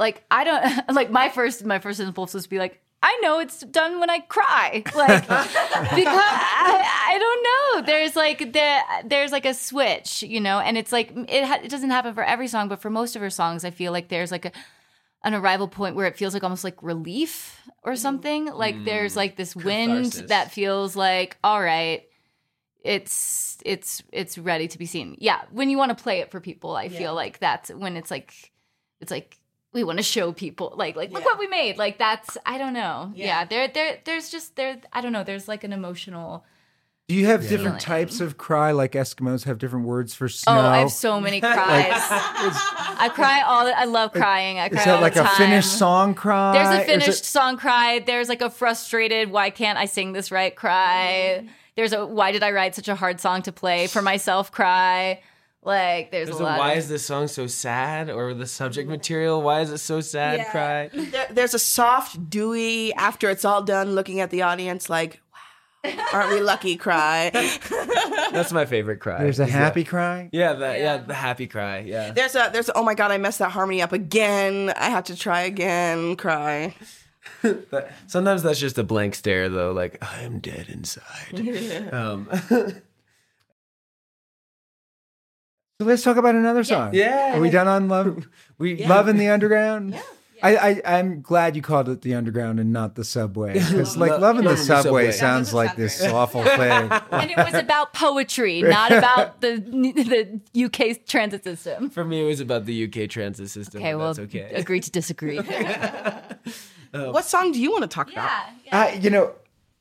[0.00, 3.38] like I don't like my first my first impulse was to be like, I know
[3.38, 5.38] it's done when I cry, like because
[6.06, 7.86] I, I don't know.
[7.86, 11.70] There's like the there's like a switch, you know, and it's like it ha- it
[11.70, 14.32] doesn't happen for every song, but for most of her songs, I feel like there's
[14.32, 14.52] like a
[15.22, 18.46] an arrival point where it feels like almost like relief or something.
[18.46, 20.28] Like there's like this wind Catharsis.
[20.28, 22.04] that feels like all right,
[22.82, 25.16] it's it's it's ready to be seen.
[25.18, 28.10] Yeah, when you want to play it for people, I feel like that's when it's
[28.10, 28.52] like
[29.00, 29.36] it's like
[29.72, 31.26] we want to show people like like look Yeah.
[31.26, 31.78] what we made.
[31.78, 33.12] Like that's I don't know.
[33.14, 33.44] Yeah, Yeah.
[33.44, 35.24] there there there's just there I don't know.
[35.24, 36.44] There's like an emotional.
[37.08, 37.56] Do you have Feeling.
[37.64, 40.52] different types of cry, like Eskimos have different words for snow?
[40.52, 41.56] Oh, I have so many cries.
[41.92, 43.66] I cry all.
[43.66, 44.60] I love crying.
[44.60, 45.36] I cry Is that all like the a time.
[45.36, 46.52] finished song cry?
[46.52, 47.98] There's a finished it- song cry.
[47.98, 51.42] There's like a frustrated, why can't I sing this right cry.
[51.42, 51.48] Mm.
[51.76, 55.20] There's a why did I write such a hard song to play for myself cry.
[55.62, 56.58] Like there's, There's a a lot.
[56.58, 59.42] why of, is this song so sad or the subject material?
[59.42, 60.38] Why is it so sad?
[60.38, 60.50] Yeah.
[60.50, 60.88] Cry.
[60.92, 65.20] There, there's a soft, dewy after it's all done, looking at the audience like,
[65.84, 66.76] wow, aren't we lucky?
[66.76, 67.30] Cry.
[68.32, 69.22] That's my favorite cry.
[69.22, 70.30] There's a is happy that- cry.
[70.32, 71.80] Yeah, the, yeah, the happy cry.
[71.80, 72.12] Yeah.
[72.12, 74.72] There's a there's a, oh my god I messed that harmony up again.
[74.78, 76.16] I have to try again.
[76.16, 76.74] Cry.
[77.70, 79.72] But sometimes that's just a blank stare, though.
[79.72, 81.92] Like I'm dead inside.
[81.92, 82.28] um,
[85.80, 86.90] So let's talk about another song.
[86.92, 87.38] Yeah.
[87.38, 88.28] Are we done on love?
[88.58, 89.98] we Love in the Underground.
[90.42, 94.10] I, I I'm glad you called it the Underground and not the Subway because like
[94.10, 95.12] Lo- Love in the Love in the Subway Subway.
[95.12, 96.60] sounds like this awful thing.
[96.60, 99.56] and it was about poetry, not about the
[100.52, 101.88] the UK transit system.
[101.88, 103.80] For me, it was about the UK transit system.
[103.80, 104.52] Okay, well, that's okay.
[104.52, 105.40] agree to disagree.
[106.92, 108.30] What song do you want to talk about?
[108.70, 109.32] Uh, you know,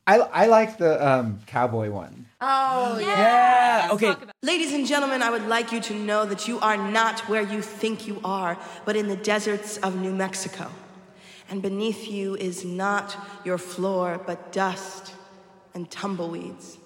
[0.05, 2.25] I I like the um, cowboy one.
[2.41, 3.89] Oh yeah.
[3.91, 4.15] Okay.
[4.41, 7.61] Ladies and gentlemen, I would like you to know that you are not where you
[7.61, 10.71] think you are, but in the deserts of New Mexico.
[11.49, 15.13] And beneath you is not your floor, but dust
[15.73, 16.77] and tumbleweeds.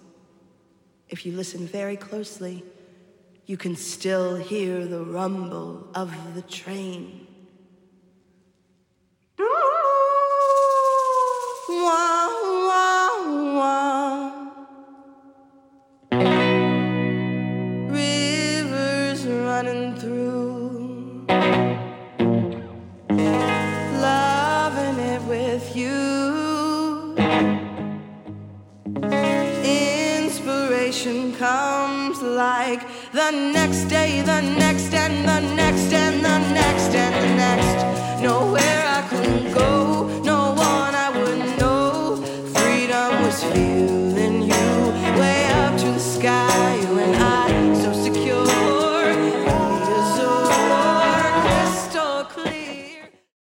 [1.10, 2.64] If you listen very closely,
[3.46, 7.28] you can still hear the rumble of the train.
[31.44, 35.73] Comes like the next day, the next, and the next,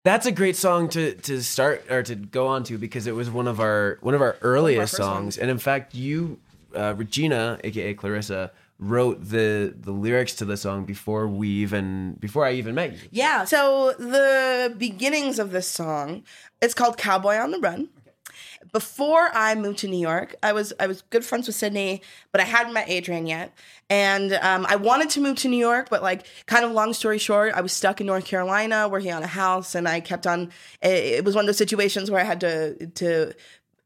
[0.03, 3.31] That's a great song to to start or to go on to because it was
[3.31, 6.39] one of our one of our earliest first songs, and in fact, you,
[6.75, 12.47] uh, Regina, aka Clarissa, wrote the the lyrics to the song before we even before
[12.47, 12.99] I even met you.
[13.11, 13.45] Yeah.
[13.45, 16.25] So the beginnings of this song,
[16.63, 17.91] it's called Cowboy on the Run.
[18.73, 22.41] Before I moved to New York, I was I was good friends with Sydney, but
[22.41, 23.57] I hadn't met Adrian yet,
[23.89, 27.19] and um, I wanted to move to New York, but like kind of long story
[27.19, 30.51] short, I was stuck in North Carolina working on a house, and I kept on.
[30.83, 33.33] It, was one of those situations where I had to to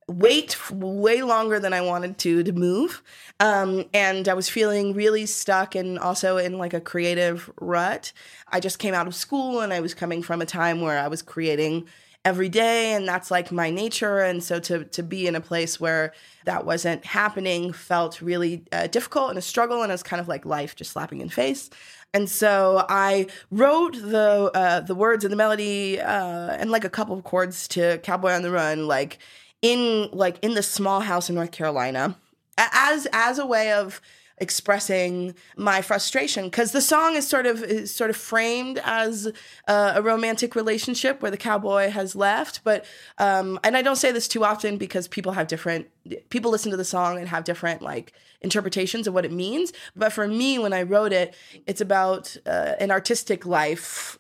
[0.07, 3.03] wait way longer than I wanted to to move.
[3.41, 8.13] Um, and I was feeling really stuck and also in like a creative rut.
[8.49, 11.09] I just came out of school and I was coming from a time where I
[11.09, 11.87] was creating
[12.25, 15.79] every day and that's like my nature and so to to be in a place
[15.79, 16.13] where
[16.47, 20.29] that wasn't happening felt really uh, difficult and a struggle and it was kind of
[20.29, 21.71] like life just slapping in face.
[22.15, 26.91] And so I wrote the uh, the words and the melody uh, and like a
[26.91, 29.19] couple of chords to "Cowboy on the Run," like
[29.63, 32.17] in like in the small house in North Carolina,
[32.57, 34.01] as as a way of
[34.45, 39.33] expressing my frustration because the song is sort of is sort of framed as
[39.67, 42.85] uh, a romantic relationship where the cowboy has left but
[43.17, 45.89] um and i don't say this too often because people have different
[46.29, 50.13] people listen to the song and have different like interpretations of what it means but
[50.13, 51.35] for me when i wrote it
[51.67, 54.19] it's about uh, an artistic life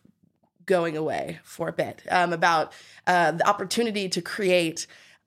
[0.64, 2.72] going away for a bit um, about
[3.06, 4.86] uh, the opportunity to create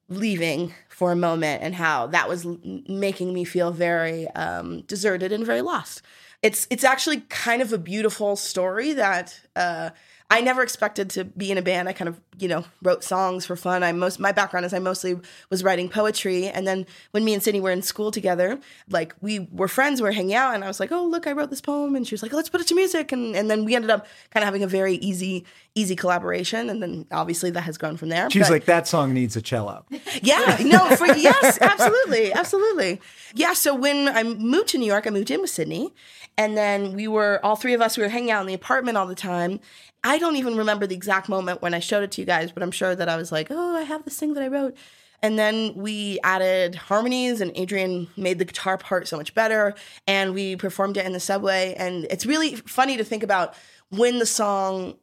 [0.10, 2.46] leaving for a moment and how that was
[2.88, 6.02] making me feel very um, deserted and very lost.
[6.42, 9.90] It's it's actually kind of a beautiful story that uh,
[10.30, 11.90] I never expected to be in a band.
[11.90, 13.84] I kind of you know wrote songs for fun.
[13.84, 15.20] I most my background is I mostly
[15.50, 18.60] was writing poetry, and then when me and Sydney were in school together,
[18.90, 21.32] like we were friends, we were hanging out, and I was like, oh look, I
[21.32, 23.66] wrote this poem, and she was like, let's put it to music, and and then
[23.66, 27.62] we ended up kind of having a very easy easy collaboration, and then obviously that
[27.62, 28.30] has grown from there.
[28.32, 29.86] She's But- like, that song needs a cello.
[30.22, 33.00] yeah, no, for yes, absolutely, absolutely.
[33.36, 35.94] Yeah, so when I moved to New York, I moved in with Sydney,
[36.38, 37.98] and then we were all three of us.
[37.98, 39.60] We were hanging out in the apartment all the time.
[40.04, 42.62] I don't even remember the exact moment when I showed it to you guys, but
[42.62, 44.78] I'm sure that I was like, "Oh, I have this thing that I wrote."
[45.24, 49.74] And then we added harmonies, and Adrian made the guitar part so much better.
[50.06, 51.74] And we performed it in the subway.
[51.78, 53.56] And it's really funny to think about
[53.90, 54.96] when the song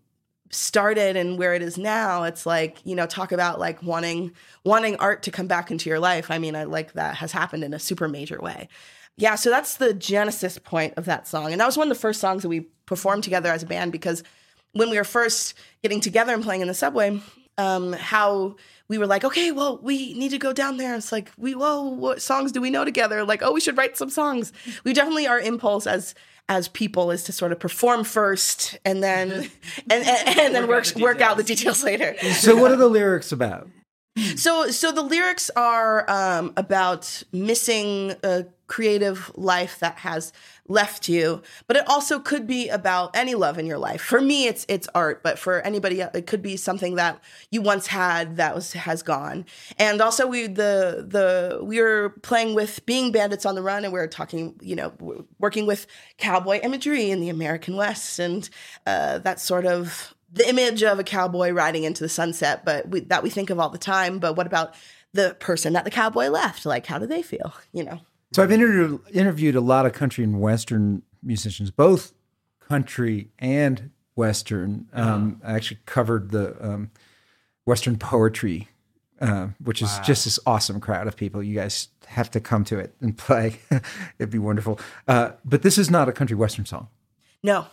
[0.51, 4.31] started and where it is now it's like you know talk about like wanting
[4.65, 7.65] wanting art to come back into your life i mean i like that has happened
[7.65, 8.69] in a super major way
[9.17, 12.01] yeah so that's the genesis point of that song and that was one of the
[12.01, 14.23] first songs that we performed together as a band because
[14.75, 17.21] when we were first getting together and playing in the subway
[17.57, 18.57] um how
[18.89, 20.95] we were like okay well we need to go down there.
[20.95, 23.25] It's like we whoa what songs do we know together?
[23.25, 24.53] Like oh we should write some songs.
[24.85, 26.15] We definitely our impulse as
[26.49, 29.31] as people is to sort of perform first and then
[29.91, 32.17] and, and, and then work work out the details later.
[32.33, 33.69] So, what are the lyrics about?
[34.37, 40.33] So so the lyrics are um, about missing a creative life that has
[40.67, 44.01] left you but it also could be about any love in your life.
[44.01, 47.61] For me it's it's art but for anybody else, it could be something that you
[47.61, 49.45] once had that was has gone.
[49.79, 53.93] And also we the the we were playing with being bandits on the run and
[53.93, 54.93] we were talking you know
[55.39, 55.87] working with
[56.19, 58.49] cowboy imagery in the american west and
[58.87, 63.01] uh, that sort of the image of a cowboy riding into the sunset, but we,
[63.01, 64.19] that we think of all the time.
[64.19, 64.75] But what about
[65.13, 66.67] the person that the cowboy left?
[66.67, 67.55] Like, how do they feel?
[67.73, 68.01] You know?
[68.33, 72.13] So, I've interviewed, interviewed a lot of country and Western musicians, both
[72.69, 74.89] country and Western.
[74.93, 76.91] Um, I actually covered the um,
[77.65, 78.69] Western poetry,
[79.21, 81.43] uh, which is just this awesome crowd of people.
[81.43, 83.61] You guys have to come to it and play.
[84.19, 84.81] It'd be wonderful.
[85.07, 86.89] Uh, but this is not a country Western song.
[87.43, 87.67] No,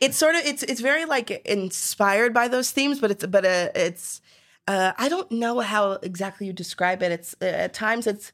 [0.00, 3.68] it's sort of it's it's very like inspired by those themes, but it's but uh,
[3.74, 4.20] it's
[4.66, 7.12] uh, I don't know how exactly you describe it.
[7.12, 8.32] It's uh, at times it's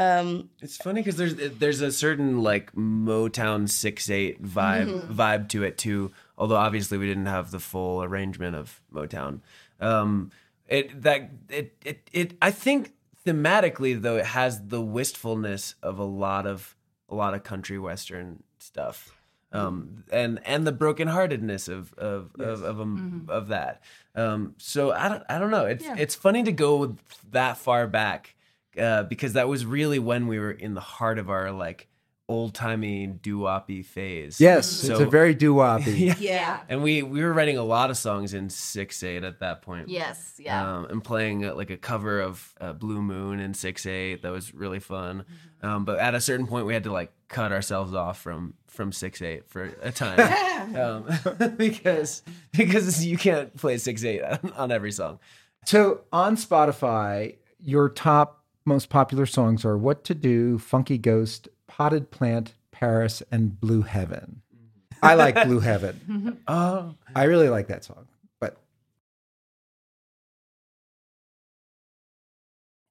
[0.00, 5.62] um, It's funny because there's there's a certain like Motown six eight vibe vibe to
[5.62, 6.10] it too.
[6.38, 9.40] Although obviously we didn't have the full arrangement of Motown.
[9.78, 10.30] Um,
[10.66, 12.94] it that it it it I think
[13.26, 16.76] thematically though it has the wistfulness of a lot of
[17.10, 19.14] a lot of country western stuff.
[19.52, 23.82] Um, and and the brokenheartedness of of of of, um, of that.
[24.14, 25.66] Um, so I don't I don't know.
[25.66, 26.96] It's it's funny to go
[27.32, 28.36] that far back
[28.78, 31.88] uh, because that was really when we were in the heart of our like
[32.30, 34.40] old timey doo-woppy phase.
[34.40, 35.98] Yes, it's a very doo woppy.
[35.98, 36.14] yeah.
[36.18, 36.60] Yeah.
[36.68, 39.88] And we we were writing a lot of songs in six eight at that point.
[39.88, 40.34] Yes.
[40.38, 40.76] Yeah.
[40.76, 44.22] Um, and playing uh, like a cover of uh, Blue Moon in six eight.
[44.22, 45.24] That was really fun.
[45.60, 48.92] Um, but at a certain point, we had to like cut ourselves off from from
[48.92, 52.22] six eight for a time um, because
[52.52, 55.18] because you can't play six eight on, on every song.
[55.66, 61.48] So on Spotify, your top most popular songs are What to Do, Funky Ghost,
[61.80, 64.42] Potted Plant, Paris, and Blue Heaven.
[65.02, 66.36] I like Blue Heaven.
[66.46, 68.06] Oh, I really like that song.
[68.38, 68.58] But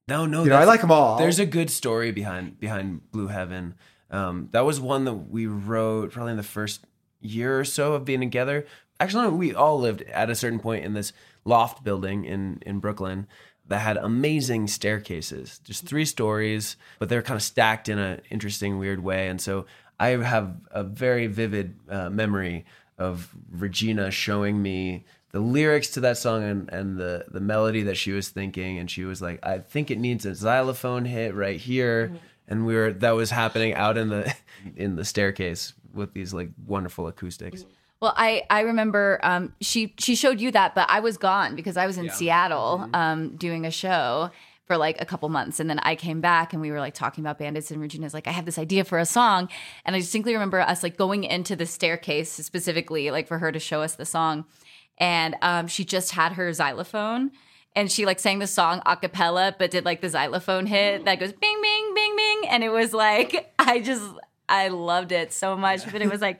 [0.07, 1.19] no, no, you know, I like them all.
[1.19, 3.75] There's a good story behind behind Blue Heaven.
[4.09, 6.83] Um, that was one that we wrote probably in the first
[7.21, 8.65] year or so of being together.
[8.99, 11.13] Actually, we all lived at a certain point in this
[11.45, 13.27] loft building in in Brooklyn
[13.69, 18.77] that had amazing staircases, just three stories, but they're kind of stacked in an interesting,
[18.77, 19.27] weird way.
[19.27, 19.65] And so
[19.99, 22.65] I have a very vivid uh, memory
[22.97, 27.95] of Regina showing me the lyrics to that song and, and the the melody that
[27.95, 31.59] she was thinking and she was like I think it needs a xylophone hit right
[31.59, 32.13] here
[32.47, 34.33] and we were that was happening out in the
[34.75, 37.65] in the staircase with these like wonderful acoustics.
[38.01, 41.75] Well, I I remember um, she she showed you that, but I was gone because
[41.75, 44.31] I was in Seattle um, doing a show
[44.65, 47.23] for like a couple months, and then I came back and we were like talking
[47.23, 49.49] about bandits, and Regina's like, I have this idea for a song,
[49.83, 53.59] and I distinctly remember us like going into the staircase specifically, like for her to
[53.59, 54.45] show us the song,
[54.97, 57.31] and um, she just had her xylophone.
[57.75, 61.19] And she like sang the song a cappella, but did like the xylophone hit that
[61.19, 62.49] goes bing, bing, bing, bing.
[62.49, 64.03] And it was like, I just,
[64.49, 65.89] I loved it so much.
[65.89, 66.39] But it was like,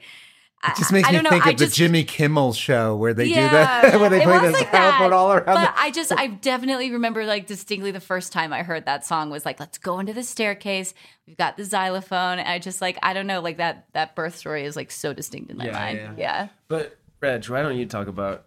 [0.62, 3.14] It just makes I me don't know, think I of the Jimmy Kimmel show where
[3.14, 5.12] they yeah, do that, where they play was the like xylophone that.
[5.16, 5.46] all around.
[5.46, 9.06] But the- I just, I definitely remember like distinctly the first time I heard that
[9.06, 10.92] song was like, let's go into the staircase.
[11.26, 12.38] We've got the xylophone.
[12.40, 15.14] And I just like, I don't know, like that that birth story is like so
[15.14, 15.98] distinct in my Yeah, mind.
[15.98, 16.14] yeah.
[16.18, 16.48] Yeah.
[16.68, 18.44] But Reg, why don't you talk about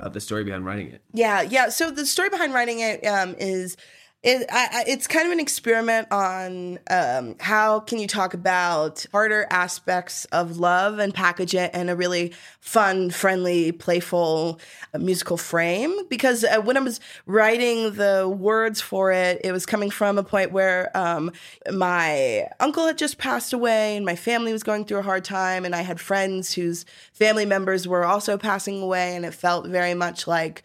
[0.00, 1.02] uh, the story behind writing it?
[1.12, 1.68] Yeah, yeah.
[1.68, 3.76] So the story behind writing it um, is,
[4.24, 9.46] it, I, it's kind of an experiment on um, how can you talk about harder
[9.50, 14.58] aspects of love and package it in a really fun, friendly, playful
[14.94, 15.94] uh, musical frame.
[16.08, 20.22] Because uh, when I was writing the words for it, it was coming from a
[20.22, 21.30] point where um,
[21.70, 25.66] my uncle had just passed away and my family was going through a hard time,
[25.66, 29.92] and I had friends whose family members were also passing away, and it felt very
[29.92, 30.62] much like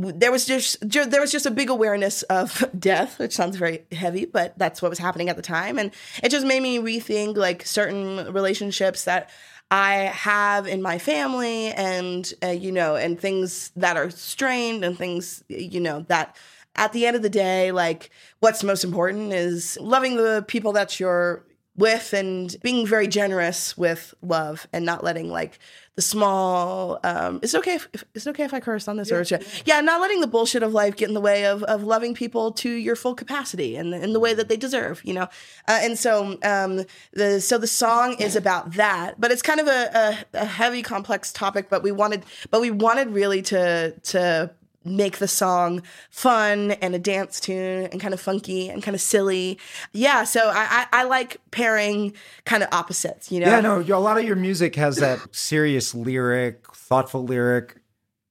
[0.00, 3.84] there was just ju- there was just a big awareness of death, which sounds very
[3.92, 5.92] heavy, but that's what was happening at the time, and
[6.22, 9.30] it just made me rethink like certain relationships that
[9.70, 14.96] I have in my family, and uh, you know, and things that are strained, and
[14.96, 16.36] things you know that
[16.76, 20.98] at the end of the day, like what's most important is loving the people that
[21.00, 21.44] you're
[21.76, 25.58] with and being very generous with love and not letting like
[25.96, 29.24] the small um it's okay if, if it's okay if i curse on this or
[29.66, 29.80] yeah.
[29.80, 32.70] not letting the bullshit of life get in the way of of loving people to
[32.70, 35.28] your full capacity and in the way that they deserve you know?
[35.68, 39.66] Uh, and so um the so the song is about that but it's kind of
[39.66, 44.50] a, a a heavy complex topic but we wanted but we wanted really to to
[44.84, 49.00] make the song fun and a dance tune and kind of funky and kind of
[49.00, 49.58] silly.
[49.92, 52.14] Yeah, so I, I, I like pairing
[52.44, 53.46] kind of opposites, you know?
[53.46, 57.76] Yeah, no, a lot of your music has that serious lyric, thoughtful lyric,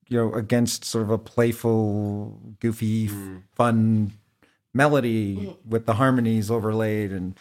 [0.08, 3.10] you know, against sort of a playful, goofy,
[3.54, 4.14] fun
[4.74, 7.36] melody with the harmonies overlaid and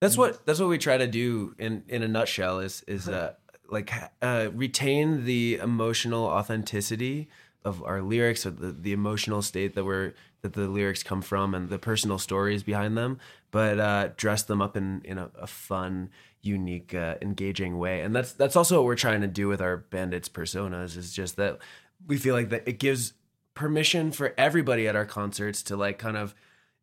[0.00, 3.34] That's what that's what we try to do in in a nutshell is is uh,
[3.68, 7.28] like uh, retain the emotional authenticity
[7.66, 11.52] of our lyrics or the, the emotional state that we're that the lyrics come from
[11.52, 13.18] and the personal stories behind them,
[13.50, 16.08] but uh, dress them up in in a, a fun,
[16.40, 18.02] unique, uh, engaging way.
[18.02, 20.96] And that's that's also what we're trying to do with our bandits personas.
[20.96, 21.58] Is just that
[22.06, 23.14] we feel like that it gives
[23.54, 26.34] permission for everybody at our concerts to like kind of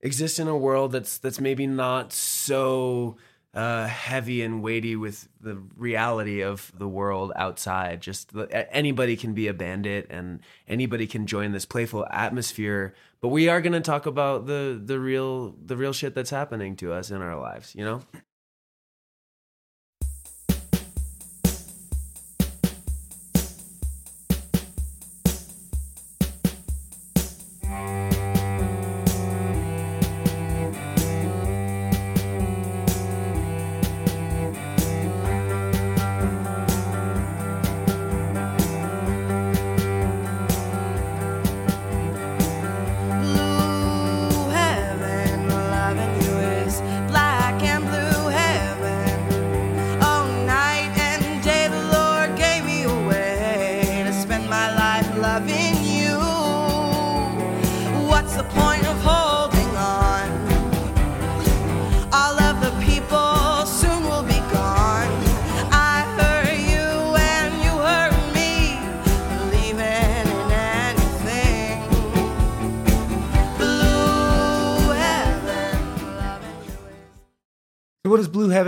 [0.02, 3.16] exist in a world that's that's maybe not so
[3.54, 8.02] uh, heavy and weighty with the reality of the world outside.
[8.02, 12.96] Just anybody can be a bandit, and anybody can join this playful atmosphere.
[13.22, 16.76] But we are going to talk about the the real the real shit that's happening
[16.78, 17.76] to us in our lives.
[17.76, 18.02] You know.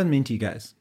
[0.06, 0.76] What does mean to you guys?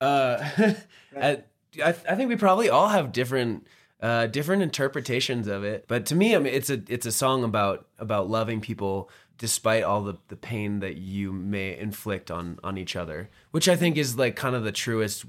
[0.00, 0.48] Uh,
[1.16, 1.42] I,
[1.84, 3.66] I I think we probably all have different
[4.00, 5.86] uh, different interpretations of it.
[5.88, 9.84] But to me, I mean, it's a it's a song about about loving people despite
[9.84, 13.96] all the, the pain that you may inflict on on each other, which I think
[13.96, 15.24] is like kind of the truest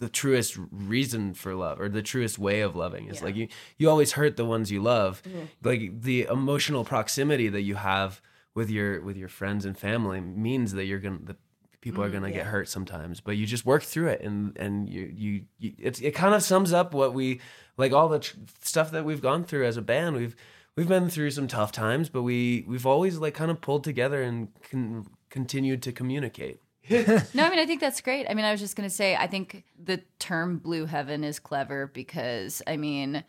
[0.00, 3.46] the truest reason for love or the truest way of loving is like you
[3.76, 5.22] you always hurt the ones you love
[5.62, 8.22] like the emotional proximity that you have
[8.54, 11.36] with your with your friends and family means that you're gonna the
[11.80, 14.88] People are mm, gonna get hurt sometimes, but you just work through it, and and
[14.88, 17.40] you you, you it's, it kind of sums up what we
[17.76, 20.16] like all the tr- stuff that we've gone through as a band.
[20.16, 20.36] We've
[20.76, 24.22] we've been through some tough times, but we we've always like kind of pulled together
[24.22, 26.60] and con- continued to communicate.
[26.90, 28.26] No, I mean I think that's great.
[28.28, 31.86] I mean I was just gonna say I think the term blue heaven is clever
[31.86, 33.24] because I mean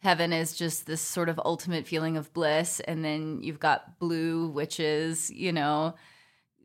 [0.00, 4.48] heaven is just this sort of ultimate feeling of bliss, and then you've got blue,
[4.48, 5.94] which is you know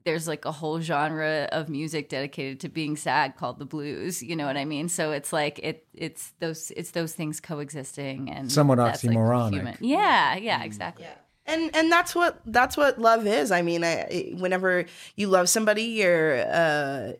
[0.03, 4.21] there's like a whole genre of music dedicated to being sad called the blues.
[4.23, 4.89] You know what I mean?
[4.89, 10.35] So it's like it it's those it's those things coexisting and Somewhat that's, like, Yeah,
[10.35, 11.05] yeah, exactly.
[11.45, 14.85] and and that's what that's what love is i mean I, whenever
[15.15, 17.13] you love somebody you're uh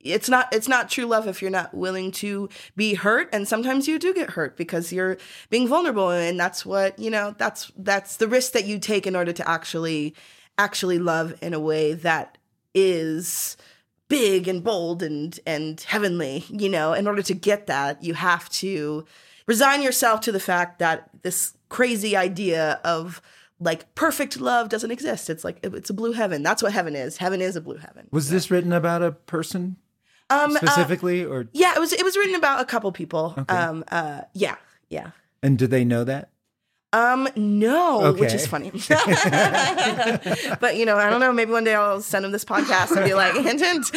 [0.00, 3.88] it's not it's not true love if you're not willing to be hurt and sometimes
[3.88, 5.16] you do get hurt because you're
[5.48, 9.16] being vulnerable and that's what you know that's that's the risk that you take in
[9.16, 10.14] order to actually
[10.58, 12.38] actually love in a way that
[12.74, 13.56] is
[14.08, 16.92] big and bold and and heavenly you know?
[16.92, 19.04] In order to get that you have to
[19.46, 23.20] resign yourself to the fact that this crazy idea of
[23.60, 25.30] like perfect love doesn't exist.
[25.30, 26.42] It's like it's a blue heaven.
[26.42, 27.16] That's what heaven is.
[27.16, 28.08] Heaven is a blue heaven.
[28.10, 29.76] Was this written about a person
[30.30, 33.34] um uh, specifically, or yeah it was it was written about a couple people.
[33.48, 34.56] Um uh yeah
[34.88, 35.10] yeah.
[35.42, 36.30] And did they know that?
[36.94, 38.70] Um no which is funny.
[40.60, 41.32] But you know i don't know.
[41.32, 43.90] Maybe one day i'll send him this podcast and be like hint hint.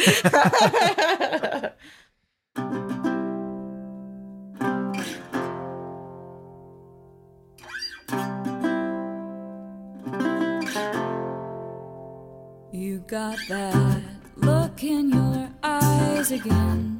[12.72, 14.02] You got that
[14.36, 16.97] look in your eyes again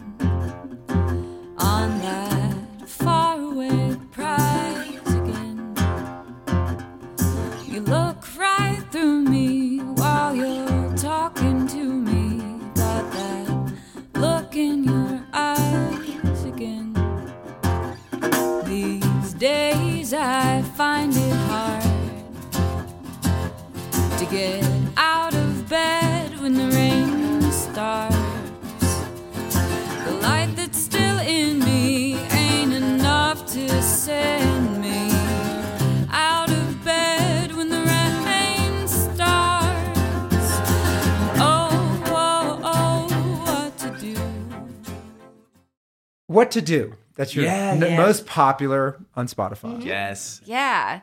[46.38, 46.94] What to do?
[47.16, 47.96] That's your Yeah, n- yeah.
[47.96, 49.84] most popular on Spotify.
[49.84, 50.40] Yes.
[50.44, 51.00] Yeah.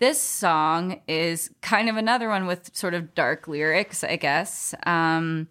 [0.00, 4.74] This song is kind of another one with sort of dark lyrics, I guess.
[4.84, 5.46] Um,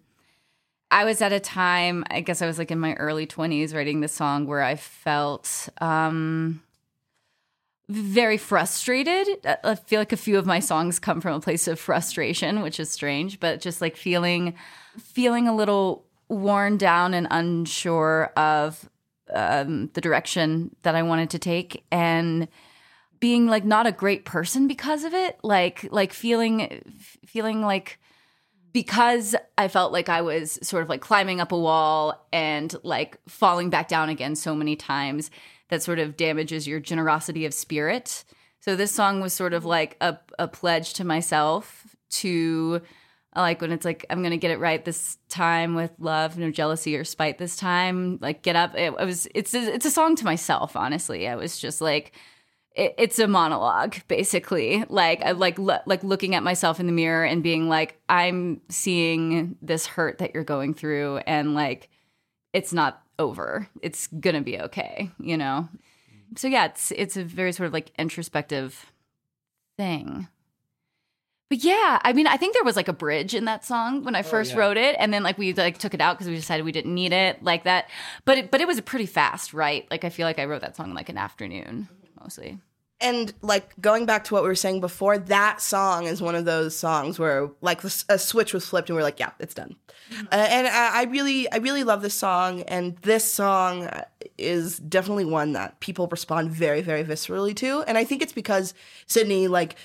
[0.90, 4.00] I was at a time, I guess I was like in my early 20s writing
[4.02, 6.62] this song where I felt um,
[7.88, 9.26] very frustrated.
[9.46, 12.60] I- I feel like a few of my songs come from a place of frustration,
[12.60, 14.54] which is strange, but just like feeling
[14.98, 18.88] feeling a little worn down and unsure of
[19.34, 22.48] um, the direction that I wanted to take and
[23.20, 27.98] being like not a great person because of it like like feeling feeling like
[28.74, 33.18] because I felt like I was sort of like climbing up a wall and like
[33.28, 35.30] falling back down again so many times
[35.68, 38.24] that sort of damages your generosity of spirit.
[38.60, 42.82] So this song was sort of like a, a pledge to myself to
[43.42, 46.96] like when it's like I'm gonna get it right this time with love, no jealousy
[46.96, 48.18] or spite this time.
[48.20, 48.74] Like get up.
[48.74, 50.76] It, it was it's a, it's a song to myself.
[50.76, 52.12] Honestly, I was just like
[52.74, 56.92] it, it's a monologue basically like i like lo- like looking at myself in the
[56.92, 61.88] mirror and being like i'm seeing this hurt that you're going through and like
[62.52, 65.68] it's not over it's gonna be okay you know
[66.36, 68.92] so yeah it's it's a very sort of like introspective
[69.76, 70.28] thing
[71.54, 74.16] but yeah i mean i think there was like a bridge in that song when
[74.16, 76.64] i first wrote it and then like we like took it out because we decided
[76.64, 77.88] we didn't need it like that.
[78.24, 80.62] But it, but it was a pretty fast right like i feel like i wrote
[80.62, 81.88] that song in like an afternoon
[82.24, 82.58] mostly.
[83.00, 86.46] And like going back to what we were saying before, that song is one of
[86.46, 89.76] those songs where like a switch was flipped and we're like, yeah, it's done.
[90.32, 93.90] Uh, and I, I really, I really love this song, and this song
[94.38, 97.82] is definitely one that people respond very, very viscerally to.
[97.82, 98.74] And I think it's because
[99.06, 99.76] Sydney, like,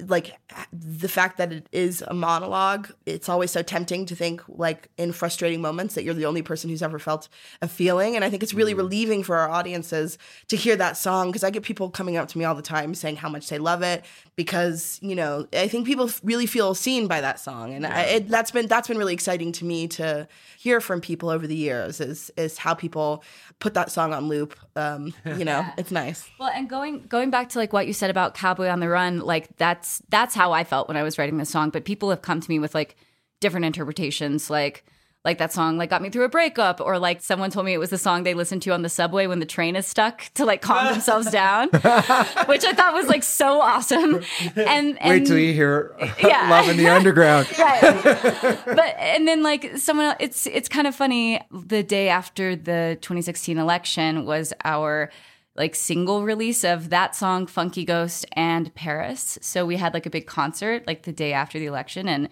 [0.00, 0.38] like
[0.72, 5.12] the fact that it is a monologue, it's always so tempting to think like in
[5.12, 7.28] frustrating moments that you're the only person who's ever felt
[7.60, 8.16] a feeling.
[8.16, 8.78] And I think it's really mm.
[8.78, 10.18] relieving for our audiences
[10.48, 12.94] to hear that song because I get people coming up to me all the time
[12.94, 14.04] saying how much they love it
[14.36, 18.28] because you know I think people really feel seen by that song, and I, it,
[18.28, 20.26] that's been that's been really exciting to me to
[20.58, 23.22] hear from people over the years is is how people
[23.58, 24.56] put that song on loop.
[24.76, 26.28] Um, you know, it's nice.
[26.38, 29.20] Well, and going going back to like what you said about Cowboy on the Run,
[29.20, 31.70] like that's that's how I felt when I was writing this song.
[31.70, 32.96] But people have come to me with like
[33.40, 34.50] different interpretations.
[34.50, 34.84] Like
[35.24, 37.78] like that song like got me through a breakup or like someone told me it
[37.78, 40.44] was the song they listened to on the subway when the train is stuck to
[40.44, 44.22] like calm themselves down which i thought was like so awesome
[44.56, 46.48] and, and Wait till you hear Yeah.
[46.50, 47.46] Love in the Underground.
[47.58, 52.56] right but and then like someone else, it's it's kind of funny the day after
[52.56, 55.10] the 2016 election was our
[55.54, 60.10] like single release of that song funky ghost and paris so we had like a
[60.10, 62.28] big concert like the day after the election and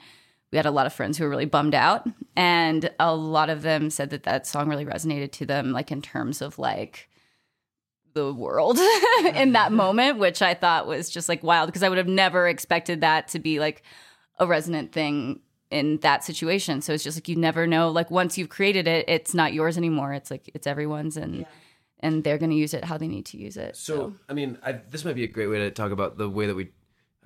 [0.53, 3.63] we had a lot of friends who were really bummed out and a lot of
[3.63, 7.09] them said that that song really resonated to them like in terms of like
[8.15, 8.77] the world
[9.35, 9.77] in that mm-hmm.
[9.77, 13.29] moment which i thought was just like wild because i would have never expected that
[13.29, 13.83] to be like
[14.39, 15.41] a resonant thing
[15.71, 16.83] in that situation.
[16.83, 19.79] So it's just like you never know like once you've created it it's not yours
[19.79, 20.13] anymore.
[20.13, 21.47] It's like it's everyone's and
[22.01, 23.77] and they're going to use it how they need to use it.
[23.77, 26.47] So, I mean, I, this might be a great way to talk about the way
[26.47, 26.71] that we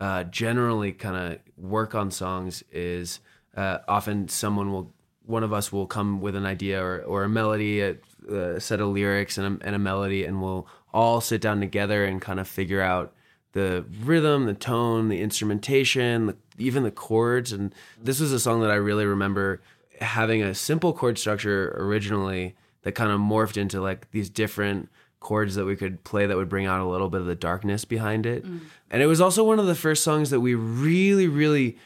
[0.05, 2.63] uh, generally kind of work on songs.
[2.71, 3.21] Is
[3.57, 4.93] uh, often someone will,
[5.25, 7.97] one of us will come with an idea or, or a melody, a,
[8.31, 12.05] a set of lyrics and a, and a melody, and we'll all sit down together
[12.05, 13.15] and kind of figure out
[13.53, 17.51] the rhythm, the tone, the instrumentation, the, even the chords.
[17.51, 19.63] And this was a song that I really remember
[20.03, 24.91] having a simple chord structure originally that kind of morphed into like these different
[25.25, 27.85] chords that we could play that would bring out a little bit of the darkness
[27.85, 28.45] behind it.
[28.91, 31.79] And it was also one of the first songs that we really, really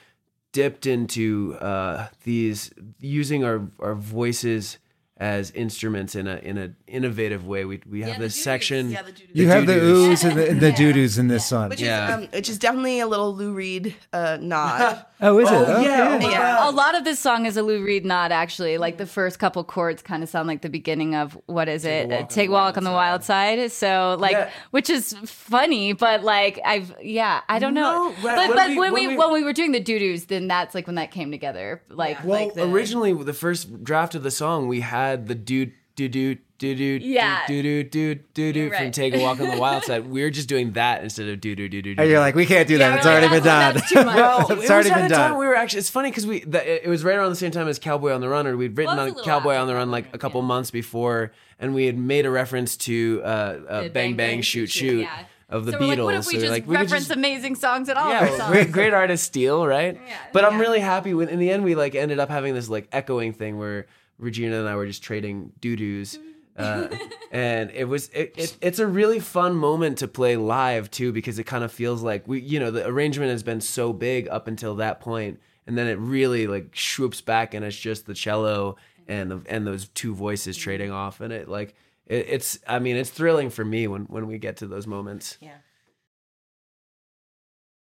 [0.53, 2.71] dipped into uh, these
[3.01, 4.79] using our, our voices
[5.19, 7.65] as instruments in a in a innovative way.
[7.65, 8.91] We we have this section.
[8.91, 9.37] Yeah, the doo-doos.
[9.37, 10.23] You have the doo-doos.
[10.23, 11.71] oohs and the, and the doo-doos in this song.
[11.71, 12.09] Which Yeah.
[12.09, 15.05] is um, which is definitely a little Lou Reed uh, nod.
[15.21, 15.53] Oh, is it?
[15.53, 15.83] Okay.
[15.83, 16.17] yeah.
[16.21, 16.69] yeah.
[16.69, 18.79] a lot of this song is a Lou Reed nod, actually.
[18.79, 22.13] Like the first couple chords kind of sound like the beginning of what is it?
[22.13, 23.73] Uh, Take a walk on the wild side.
[23.73, 24.49] So like, Yeah.
[24.71, 28.11] which is funny, but like I've yeah, I don't know.
[28.11, 29.81] No, but right, but when when, we- we, when we- when we were doing the
[29.81, 31.83] doo doos, then that's like when that came together.
[31.89, 35.67] Like Well, like the, originally the first draft of the song, we had the do
[35.97, 37.41] do do do do Yeah.
[37.47, 40.07] do do do do do from Take a Walk on the Wild Side.
[40.09, 41.95] We were just doing that instead of do do do do.
[41.99, 42.91] And you're like, we can't do that.
[42.91, 43.75] Yeah, it's already like, been done.
[43.75, 44.17] that's- that's too much.
[44.17, 45.39] Well, it's it already been a time done.
[45.39, 45.81] we were actually.
[45.81, 48.21] It's funny because we the, it was right around the same time as Cowboy on
[48.21, 50.71] the Run, or we'd written Well, on Cowboy on the Run like a couple months
[50.71, 55.01] before, and we had made a reference to uh, uh, The Bang Bang Shoot Shoot
[55.03, 55.25] yeah.
[55.49, 55.81] of the so Beatles.
[55.81, 58.11] we're like, what if we So just like, we reference just- amazing songs at all?
[58.11, 58.51] yeah, our well, songs?
[58.53, 59.95] great, great artist steal, right?
[60.07, 60.17] Yeah.
[60.33, 62.89] but I'm really happy when in the end we like ended up having this like
[62.93, 63.87] echoing thing where
[64.19, 66.19] Regina and I were just trading doo doos.
[66.59, 66.89] Uh,
[67.31, 71.39] and it was it, it, it's a really fun moment to play live too because
[71.39, 74.49] it kind of feels like we you know the arrangement has been so big up
[74.49, 75.39] until that point
[75.69, 78.75] and then it really like swoops back and it's just the cello
[79.07, 81.77] and the, and those two voices trading off and it like
[82.09, 85.39] it, it's I mean it's thrilling for me when when we get to those moments.
[85.41, 85.47] Y-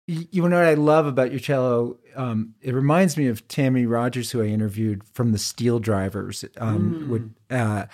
[0.05, 1.97] you know what I love about your cello?
[2.15, 7.33] Um, it reminds me of Tammy Rogers, who I interviewed from the SteelDrivers, um, would,
[7.49, 7.85] uh,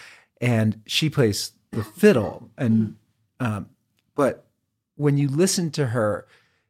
[0.42, 2.50] and she plays the fiddle.
[2.58, 2.96] And
[3.40, 3.70] um,
[4.16, 4.48] but
[4.96, 6.26] when you listen to her,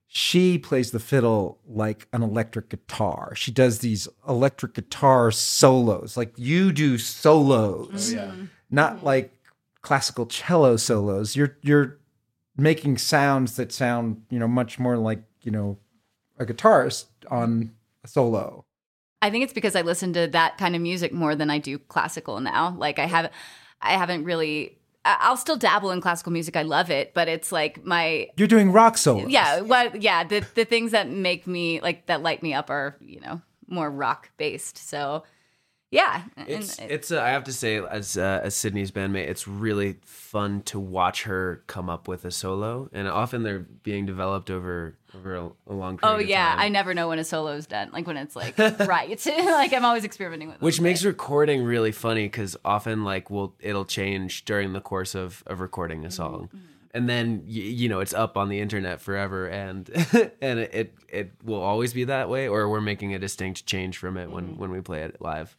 [0.07, 3.33] she plays the fiddle like an electric guitar.
[3.35, 8.11] She does these electric guitar solos, like you do solos,
[8.69, 9.39] not like
[9.81, 11.35] classical cello solos.
[11.35, 11.97] You're you're
[12.57, 15.77] making sounds that sound, you know, much more like, you know,
[16.37, 17.71] a guitarist on
[18.03, 18.65] a solo.
[19.21, 21.77] I think it's because I listen to that kind of music more than I do
[21.77, 22.75] classical now.
[22.77, 23.31] Like I have,
[23.81, 24.77] I haven't really.
[25.05, 26.55] I- I'll still dabble in classical music.
[26.57, 29.29] I love it, but it's like my You're doing rock solos.
[29.29, 30.23] yeah, what yeah.
[30.23, 33.89] The the things that make me like that light me up are you know more
[33.89, 34.77] rock based.
[34.77, 35.23] So
[35.91, 39.47] yeah, It's it- it's uh, I have to say as uh, as Sydney's bandmate, it's
[39.47, 44.51] really fun to watch her come up with a solo, and often they're being developed
[44.51, 46.15] over over a, a long oh, period.
[46.17, 46.49] oh of yeah.
[46.51, 46.59] time.
[46.59, 47.89] I never know when a solo's done.
[47.91, 49.09] Like when it's like right.
[49.25, 50.61] like I'm always experimenting with.
[50.61, 54.81] Which them, makes but- recording really funny because often like we'll it'll change during the
[54.81, 56.47] course of of recording a song.
[56.47, 56.57] Mm-hmm.
[56.57, 56.65] Mm-hmm.
[56.91, 59.89] And then y- you know it's up on the internet forever, and
[60.41, 63.97] and it, it it will always be that way, or we're making a distinct change
[63.97, 64.59] from it when mm-hmm.
[64.59, 65.55] when we play it live.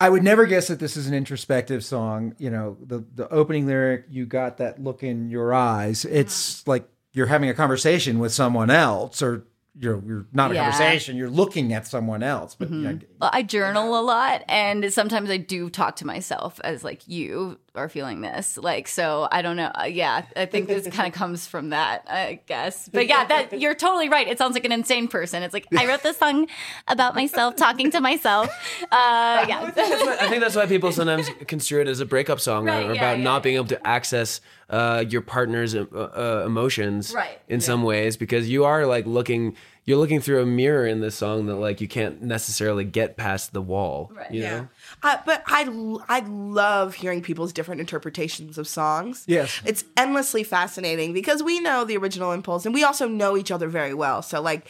[0.00, 2.34] I would never guess that this is an introspective song.
[2.38, 6.04] You know, the the opening lyric, you got that look in your eyes.
[6.04, 9.46] It's like you're having a conversation with someone else or
[9.78, 10.70] you're you're not a Yeah.
[10.70, 12.54] conversation, you're looking at someone else.
[12.54, 12.84] But mm-hmm.
[12.84, 12.98] yeah, Well,
[13.32, 17.88] I journal a lot, and sometimes I do talk to myself as like you are
[17.88, 18.56] feeling this.
[18.56, 19.70] Like, so I don't know.
[19.74, 22.88] Uh, yeah, I think this kind of comes from that, I guess.
[22.88, 24.28] But yeah, that you're totally right.
[24.28, 25.42] It sounds like an insane person.
[25.42, 26.46] It's like I wrote this song
[26.88, 28.48] about myself talking to myself.
[28.82, 28.86] Uh,
[29.48, 29.72] yeah.
[29.76, 32.94] I think that's why people sometimes construe it as a breakup song Right, or, or
[32.94, 33.40] yeah, about yeah, not yeah.
[33.40, 38.48] being able to access uh, your partner's uh, uh, emotions Right, in some ways because
[38.48, 41.88] you are like looking you're looking through a mirror in this song that like you
[41.88, 44.10] can't necessarily get past the wall.
[44.14, 44.30] Right.
[44.30, 44.68] You know?
[45.02, 45.62] Uh, but I,
[46.08, 49.24] I love hearing people's different interpretations of songs.
[49.26, 49.60] Yes.
[49.64, 53.68] It's endlessly fascinating because we know the original impulse and we also know each other
[53.68, 54.22] very well.
[54.22, 54.68] So, like,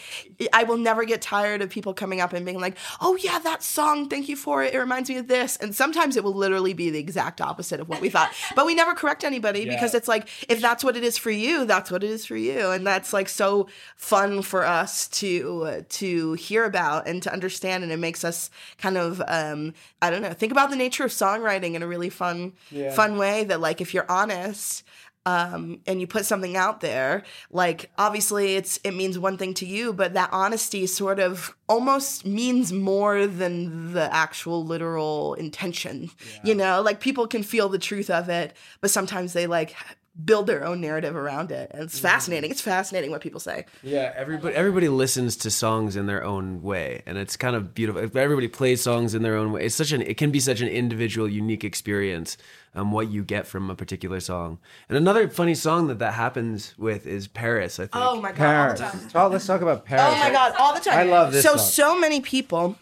[0.52, 3.62] I will never get tired of people coming up and being like, oh, yeah, that
[3.62, 4.74] song, thank you for it.
[4.74, 5.56] It reminds me of this.
[5.56, 8.32] And sometimes it will literally be the exact opposite of what we thought.
[8.56, 11.64] but we never correct anybody because it's like, if that's what it is for you,
[11.64, 12.70] that's what it is for you.
[12.70, 17.82] And that's like so fun for us to uh, to hear about and to understand.
[17.82, 19.74] And it makes us kind of, um,
[20.04, 22.52] I don't know, think about the nature of songwriting in a really fun,
[22.92, 24.84] fun way that, like, if you're honest,
[25.26, 29.64] um, and you put something out there, like obviously it's it means one thing to
[29.64, 36.10] you, but that honesty sort of almost means more than the actual literal intention.
[36.42, 39.74] You know, like people can feel the truth of it, but sometimes they like
[40.22, 41.70] build their own narrative around it.
[41.74, 42.50] And it's fascinating.
[42.50, 43.66] It's fascinating what people say.
[43.82, 48.00] Yeah, everybody everybody listens to songs in their own way, and it's kind of beautiful.
[48.02, 49.64] Everybody plays songs in their own way.
[49.64, 52.36] It's such an it can be such an individual, unique experience.
[52.76, 54.58] Um, what you get from a particular song,
[54.88, 57.78] and another funny song that that happens with is Paris.
[57.78, 57.90] I think.
[57.94, 58.80] Oh my god, Paris.
[58.80, 59.10] all the time.
[59.14, 60.04] Oh, let's talk about Paris.
[60.04, 60.98] Oh my god, all the time.
[60.98, 61.58] I love this So song.
[61.58, 62.76] so many people,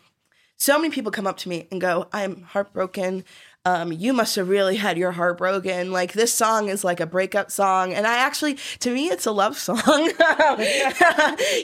[0.56, 3.24] so many people come up to me and go, "I'm heartbroken.
[3.64, 5.92] Um, you must have really had your heart broken.
[5.92, 9.30] Like this song is like a breakup song, and I actually, to me, it's a
[9.30, 9.78] love song.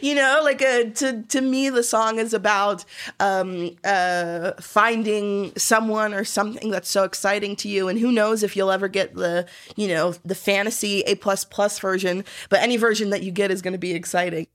[0.01, 2.85] you know, like a, to to me, the song is about
[3.19, 8.57] um, uh, finding someone or something that's so exciting to you, and who knows if
[8.57, 13.11] you'll ever get the you know the fantasy A plus plus version, but any version
[13.11, 14.47] that you get is going to be exciting.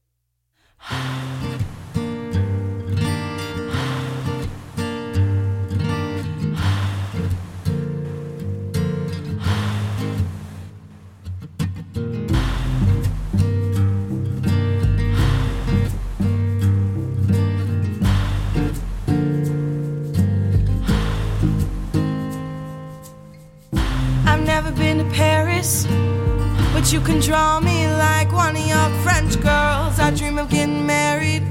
[25.14, 25.86] Paris,
[26.74, 30.00] but you can draw me like one of your French girls.
[30.00, 31.44] I dream of getting married.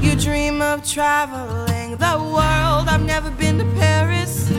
[0.00, 2.88] You dream of traveling the world.
[2.88, 4.50] I've never been to Paris,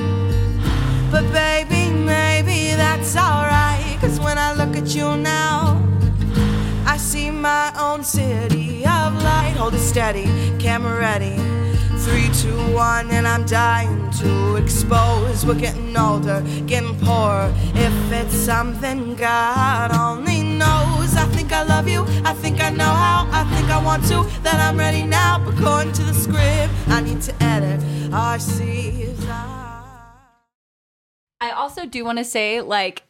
[1.11, 3.97] but baby, maybe that's alright.
[3.99, 5.83] Cause when I look at you now,
[6.85, 9.55] I see my own city of light.
[9.57, 10.25] Hold it steady,
[10.59, 11.35] camera ready.
[12.05, 15.43] Three, two, one, and I'm dying to expose.
[15.43, 17.51] We're getting older, getting poorer.
[17.73, 22.03] If it's something God only knows, I think I love you.
[22.23, 23.27] I think I know how.
[23.31, 24.23] I think I want to.
[24.43, 25.43] That I'm ready now.
[25.47, 27.83] According to the script, I need to edit.
[28.13, 29.09] I see.
[31.41, 33.01] I also do want to say, like,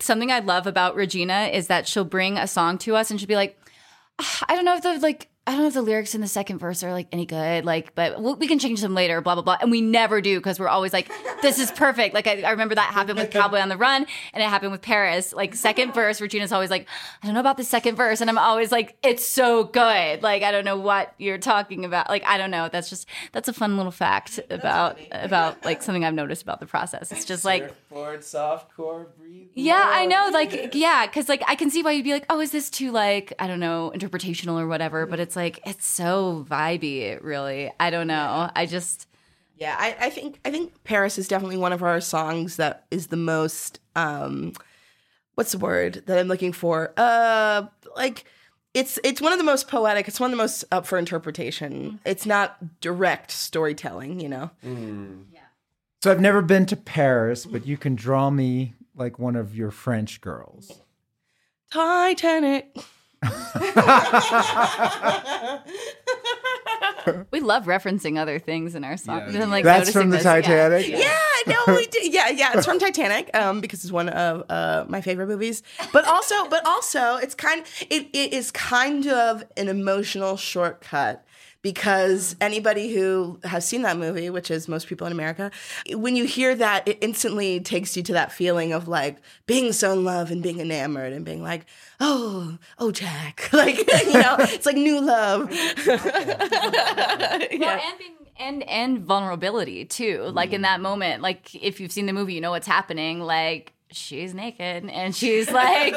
[0.00, 3.26] something I love about Regina is that she'll bring a song to us and she'll
[3.26, 3.58] be like,
[4.20, 5.26] "Ah, I don't know if the like.
[5.50, 7.96] I don't know if the lyrics in the second verse are like any good, like,
[7.96, 9.56] but we we can change them later, blah, blah, blah.
[9.60, 11.10] And we never do because we're always like,
[11.42, 12.14] this is perfect.
[12.14, 14.80] Like, I, I remember that happened with Cowboy on the Run and it happened with
[14.80, 15.32] Paris.
[15.32, 16.86] Like, second verse, Regina's always like,
[17.20, 18.20] I don't know about the second verse.
[18.20, 20.22] And I'm always like, it's so good.
[20.22, 22.08] Like, I don't know what you're talking about.
[22.08, 22.68] Like, I don't know.
[22.70, 26.66] That's just, that's a fun little fact about, about like something I've noticed about the
[26.66, 27.10] process.
[27.10, 27.74] It's just like,
[28.20, 29.48] soft core, breathe.
[29.54, 30.30] yeah, I know.
[30.32, 32.92] Like, yeah, because like I can see why you'd be like, oh, is this too
[32.92, 35.06] like I don't know interpretational or whatever?
[35.06, 37.22] But it's like it's so vibey.
[37.22, 38.50] Really, I don't know.
[38.54, 39.06] I just
[39.56, 43.08] Yeah, I, I think I think Paris is definitely one of our songs that is
[43.08, 44.52] the most um
[45.34, 46.92] what's the word that I'm looking for?
[46.96, 47.66] Uh
[47.96, 48.24] like
[48.74, 52.00] it's it's one of the most poetic, it's one of the most up for interpretation.
[52.04, 54.50] It's not direct storytelling, you know.
[54.62, 55.40] Yeah.
[56.02, 59.70] So I've never been to Paris, but you can draw me like one of your
[59.70, 60.80] French girls.
[61.70, 62.76] Titanic.
[67.30, 69.34] we love referencing other things in our songs.
[69.34, 69.42] Yeah.
[69.42, 70.24] and, like, That's from the this.
[70.24, 70.88] Titanic?
[70.88, 71.16] Yeah.
[71.46, 72.12] Yeah, no, we did.
[72.12, 75.62] Yeah, yeah, it's from Titanic, um, because it's one of uh, my favorite movies.
[75.92, 77.64] But also, but also, it's kind.
[77.88, 81.24] It, it is kind of an emotional shortcut
[81.62, 85.50] because anybody who has seen that movie, which is most people in America,
[85.92, 89.92] when you hear that, it instantly takes you to that feeling of like being so
[89.92, 91.66] in love and being enamored and being like,
[92.00, 95.50] oh, oh, Jack, like you know, it's like new love.
[97.60, 100.30] Well, and being and and vulnerability too.
[100.32, 100.64] Like in mm.
[100.64, 103.20] that moment, like if you've seen the movie, you know what's happening.
[103.20, 105.94] Like she's naked and she's like,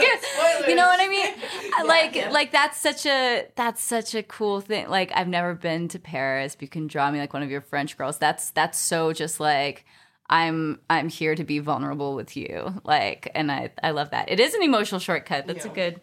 [0.67, 1.33] you know what I mean?
[1.87, 4.89] like like that's such a that's such a cool thing.
[4.89, 6.55] Like I've never been to Paris.
[6.55, 8.17] But you can draw me like one of your French girls.
[8.17, 9.85] That's that's so just like.
[10.29, 12.81] I'm I'm here to be vulnerable with you.
[12.85, 14.31] Like and I I love that.
[14.31, 15.45] It is an emotional shortcut.
[15.45, 15.99] That's a good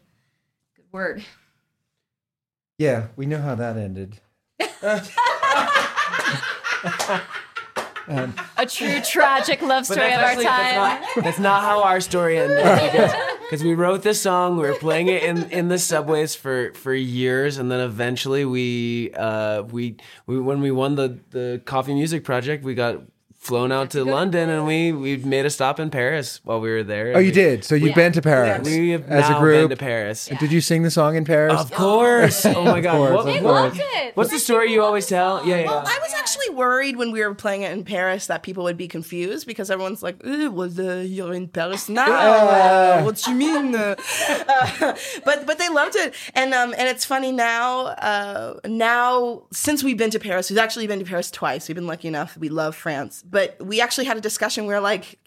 [0.77, 1.25] good word.
[2.79, 4.21] Yeah, we know how that ended.
[8.57, 10.45] A true tragic love story of our time.
[10.45, 13.11] That's not, that's not how our story ended.
[13.43, 16.95] Because we wrote this song, we were playing it in, in the subways for, for
[16.95, 19.97] years, and then eventually we uh we,
[20.27, 23.03] we when we won the, the coffee music project, we got
[23.41, 26.83] flown out to London, and we we made a stop in Paris while we were
[26.85, 27.17] there.
[27.17, 27.65] Oh, you did.
[27.65, 29.71] So you've been to Paris We have as now a group.
[29.71, 30.27] been to Paris.
[30.39, 31.59] Did you sing the song in Paris?
[31.59, 32.45] Of course.
[32.45, 32.97] Oh my god.
[32.97, 33.53] course, What- of They course.
[33.53, 34.17] loved it.
[34.17, 35.47] what's the story you always tell?
[35.47, 35.67] Yeah, yeah.
[35.67, 38.77] Well, I was actually worried when we were playing it in Paris that people would
[38.77, 42.13] be confused because everyone's like, "Well, uh, you're in Paris now?
[42.13, 43.97] Uh, what you mean?" Uh,
[44.49, 47.87] uh, but but they loved it, and um and it's funny now.
[48.11, 51.69] Uh, now since we've been to Paris, we've actually been to Paris twice.
[51.69, 52.37] We've been lucky enough.
[52.37, 54.67] We love France, but we actually had a discussion.
[54.67, 55.19] We were like.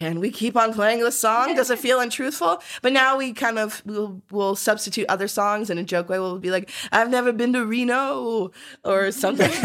[0.00, 1.54] Can we keep on playing this song?
[1.54, 2.60] Does it feel untruthful?
[2.82, 6.18] But now we kind of we'll, we'll substitute other songs in a joke way.
[6.18, 8.50] We'll be like, "I've never been to Reno"
[8.84, 9.50] or something.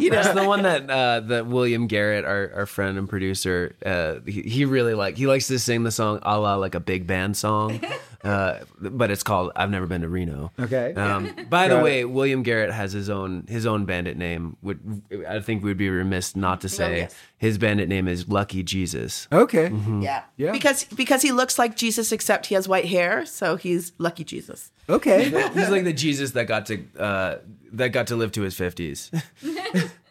[0.00, 3.74] you know, That's the one that uh, that William Garrett, our, our friend and producer,
[3.84, 5.16] uh, he, he really like.
[5.16, 7.80] He likes to sing the song a la like a big band song,
[8.24, 10.94] uh, but it's called "I've Never Been to Reno." Okay.
[10.94, 11.84] Um, by the Got it.
[11.84, 14.56] way, William Garrett has his own his own bandit name.
[14.62, 17.14] Would I think we'd be remiss not to say yes.
[17.36, 19.28] his bandit name is Lucky Jesus.
[19.30, 19.70] okay.
[20.00, 20.52] yeah, Yeah.
[20.52, 24.70] because because he looks like Jesus except he has white hair, so he's lucky Jesus.
[24.88, 25.24] Okay.
[25.54, 27.38] He's like the Jesus that got to uh,
[27.72, 29.10] that got to live to his fifties.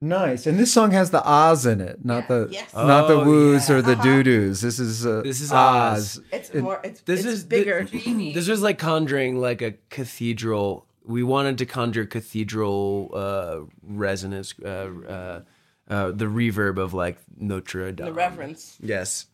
[0.00, 0.46] Nice.
[0.46, 2.72] And this song has the ahs in it, not the Yes.
[2.74, 4.60] not the Oh, woos or the doo doos.
[4.60, 6.18] This is uh, This is ahs.
[6.18, 6.20] ahs.
[6.32, 6.80] It's more.
[6.84, 7.84] It's, This it's is bigger.
[7.84, 10.86] This was like conjuring like a cathedral.
[11.04, 14.66] We wanted to conjure cathedral uh, resonance, uh,
[15.08, 15.40] uh,
[15.88, 18.06] uh, the reverb of like Notre Dame.
[18.06, 18.76] the reverence.
[18.82, 19.26] Yes.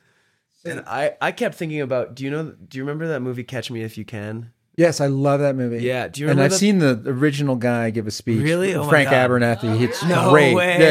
[0.64, 2.14] And I, I kept thinking about.
[2.14, 2.52] Do you know?
[2.68, 4.52] Do you remember that movie Catch Me If You Can?
[4.76, 5.82] Yes, I love that movie.
[5.84, 6.40] Yeah, do you remember?
[6.40, 8.42] and I've the- seen the original guy give a speech.
[8.42, 8.74] Really?
[8.74, 9.30] Oh my Frank God.
[9.30, 9.80] Abernathy.
[9.82, 10.54] It's No great.
[10.54, 10.78] way.
[10.80, 10.90] Yeah,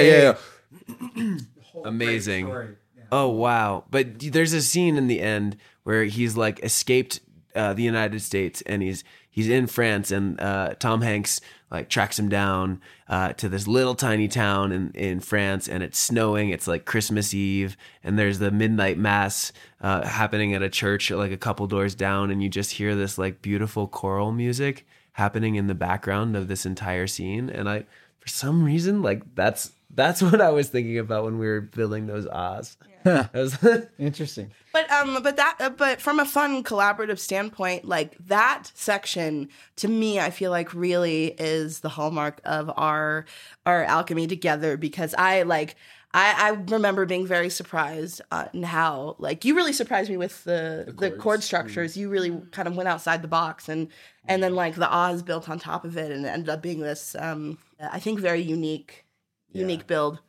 [1.17, 1.37] yeah, yeah.
[1.85, 2.75] Amazing.
[3.11, 3.85] Oh wow!
[3.89, 7.19] But there's a scene in the end where he's like escaped
[7.55, 12.17] uh, the United States and he's he's in France and uh, Tom Hanks like tracks
[12.19, 12.81] him down
[13.11, 16.49] uh, to this little tiny town in in France and it's snowing.
[16.49, 19.51] It's like Christmas Eve and there's the midnight mass
[19.81, 23.17] uh, happening at a church like a couple doors down and you just hear this
[23.17, 27.85] like beautiful choral music happening in the background of this entire scene and I
[28.19, 32.07] for some reason like that's that's what I was thinking about when we were building
[32.07, 32.77] those ahs.
[33.05, 33.57] I was-
[33.99, 34.51] Interesting.
[34.73, 39.87] But um, but that, uh, but from a fun collaborative standpoint, like that section to
[39.87, 43.25] me, I feel like really is the hallmark of our
[43.65, 45.75] our alchemy together because I like.
[46.13, 50.43] I, I remember being very surprised uh, in how like you really surprised me with
[50.43, 51.95] the the, chord structures.
[51.95, 53.87] You really kind of went outside the box and
[54.27, 56.81] and then like the Oz built on top of it and it ended up being
[56.81, 59.05] this um I think very unique
[59.51, 60.19] unique build.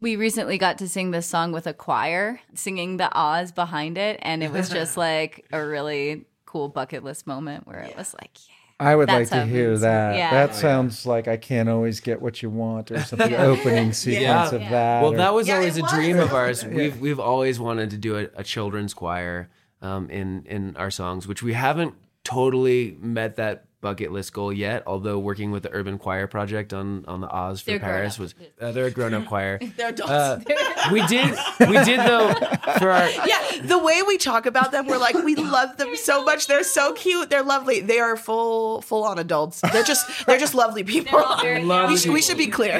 [0.00, 4.18] We recently got to sing this song with a choir, singing the Oz behind it,
[4.22, 8.30] and it was just like a really cool bucket list moment where it was like,
[8.46, 8.52] yeah.
[8.78, 9.80] I would That's like to hear moves.
[9.80, 10.16] that.
[10.16, 10.30] Yeah.
[10.32, 13.34] That sounds like I can't always get what you want or something.
[13.34, 15.02] Opening sequence of that.
[15.02, 15.92] well, or- that was Yeah, always a was.
[15.92, 16.62] dream of ours.
[16.78, 19.48] We've we've always wanted to do a, a children's choir
[19.80, 24.82] um, in in our songs, which we haven't totally met that bucket list goal yet.
[24.86, 28.34] Although working with the Urban Choir Project on on the Oz for They're Paris was
[28.60, 29.58] uh, they're a grown up choir.
[29.76, 30.10] They're adults.
[30.10, 30.40] Uh,
[30.92, 32.34] we did we did though
[32.78, 36.24] for our Yeah, the way we talk about them, we're like, we love them so
[36.24, 36.46] much.
[36.46, 37.30] They're so cute.
[37.30, 37.80] They're lovely.
[37.80, 39.60] They are full, full on adults.
[39.72, 41.18] They're just, they're just lovely people.
[41.18, 42.76] Lovely we, should, we should be clear.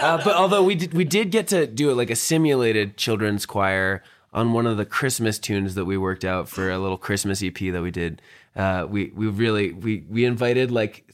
[0.00, 3.46] Uh, but although we did, we did get to do it like a simulated children's
[3.46, 4.02] choir
[4.32, 7.54] on one of the Christmas tunes that we worked out for a little Christmas EP
[7.54, 8.20] that we did.
[8.56, 11.10] Uh, we we really we we invited like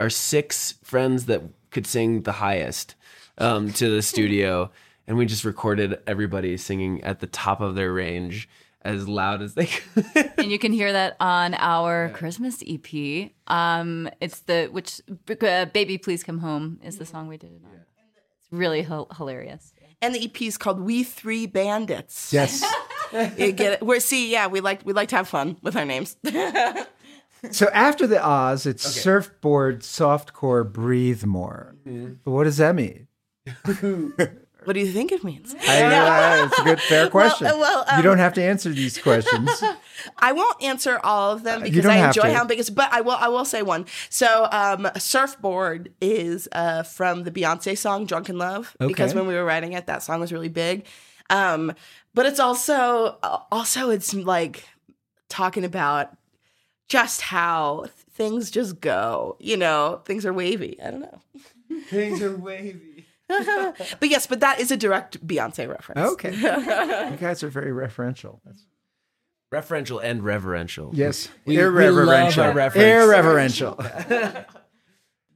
[0.00, 2.94] our six friends that could sing the highest
[3.38, 4.70] um, to the studio,
[5.06, 8.48] and we just recorded everybody singing at the top of their range
[8.82, 10.32] as loud as they could.
[10.38, 13.30] and you can hear that on our Christmas EP.
[13.46, 15.00] Um, it's the which
[15.42, 17.70] uh, "Baby Please Come Home" is the song we did it on.
[18.38, 19.72] It's really h- hilarious.
[20.02, 22.64] And the EP is called "We Three Bandits." yes.
[23.12, 23.82] You get it?
[23.82, 26.16] We're see, yeah, we like we like to have fun with our names.
[27.52, 31.74] So after the Oz, it's surfboard, softcore, breathe more.
[31.86, 32.14] Mm-hmm.
[32.22, 33.08] But what does that mean?
[34.64, 35.54] what do you think it means?
[35.68, 37.46] I, uh, it's a good, fair question.
[37.46, 39.50] uh, well, you um, don't have to answer these questions.
[40.18, 42.32] I won't answer all of them Uh, because don't I enjoy to.
[42.34, 42.70] how big it's.
[42.70, 43.12] But I will.
[43.18, 43.86] I will say one.
[44.08, 49.34] So, um, surfboard is uh, from the Beyonce song "Drunk in Love" because when we
[49.34, 50.86] were writing it, that song was really big.
[51.30, 51.72] Um,
[52.14, 54.64] but it's also uh, also it's like
[55.28, 56.16] talking about
[56.88, 59.36] just how things just go.
[59.38, 60.76] You know, things are wavy.
[60.82, 61.20] I don't know.
[61.88, 62.80] Things are wavy.
[64.00, 66.00] But yes, but that is a direct Beyonce reference.
[66.12, 66.34] Okay.
[67.10, 68.40] you guys are very referential.
[68.44, 68.64] That's-
[69.52, 70.92] Referential and reverential.
[70.94, 71.28] yes.
[71.44, 72.44] We- we Irreverential.
[72.44, 72.76] love our.
[72.76, 73.84] Irreverential.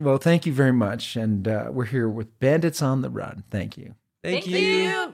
[0.00, 1.16] well, thank you very much.
[1.16, 3.42] And uh, we're here with Bandits on the Run.
[3.50, 3.94] Thank you.
[4.22, 4.58] Thank, Thank you.
[4.58, 5.13] you.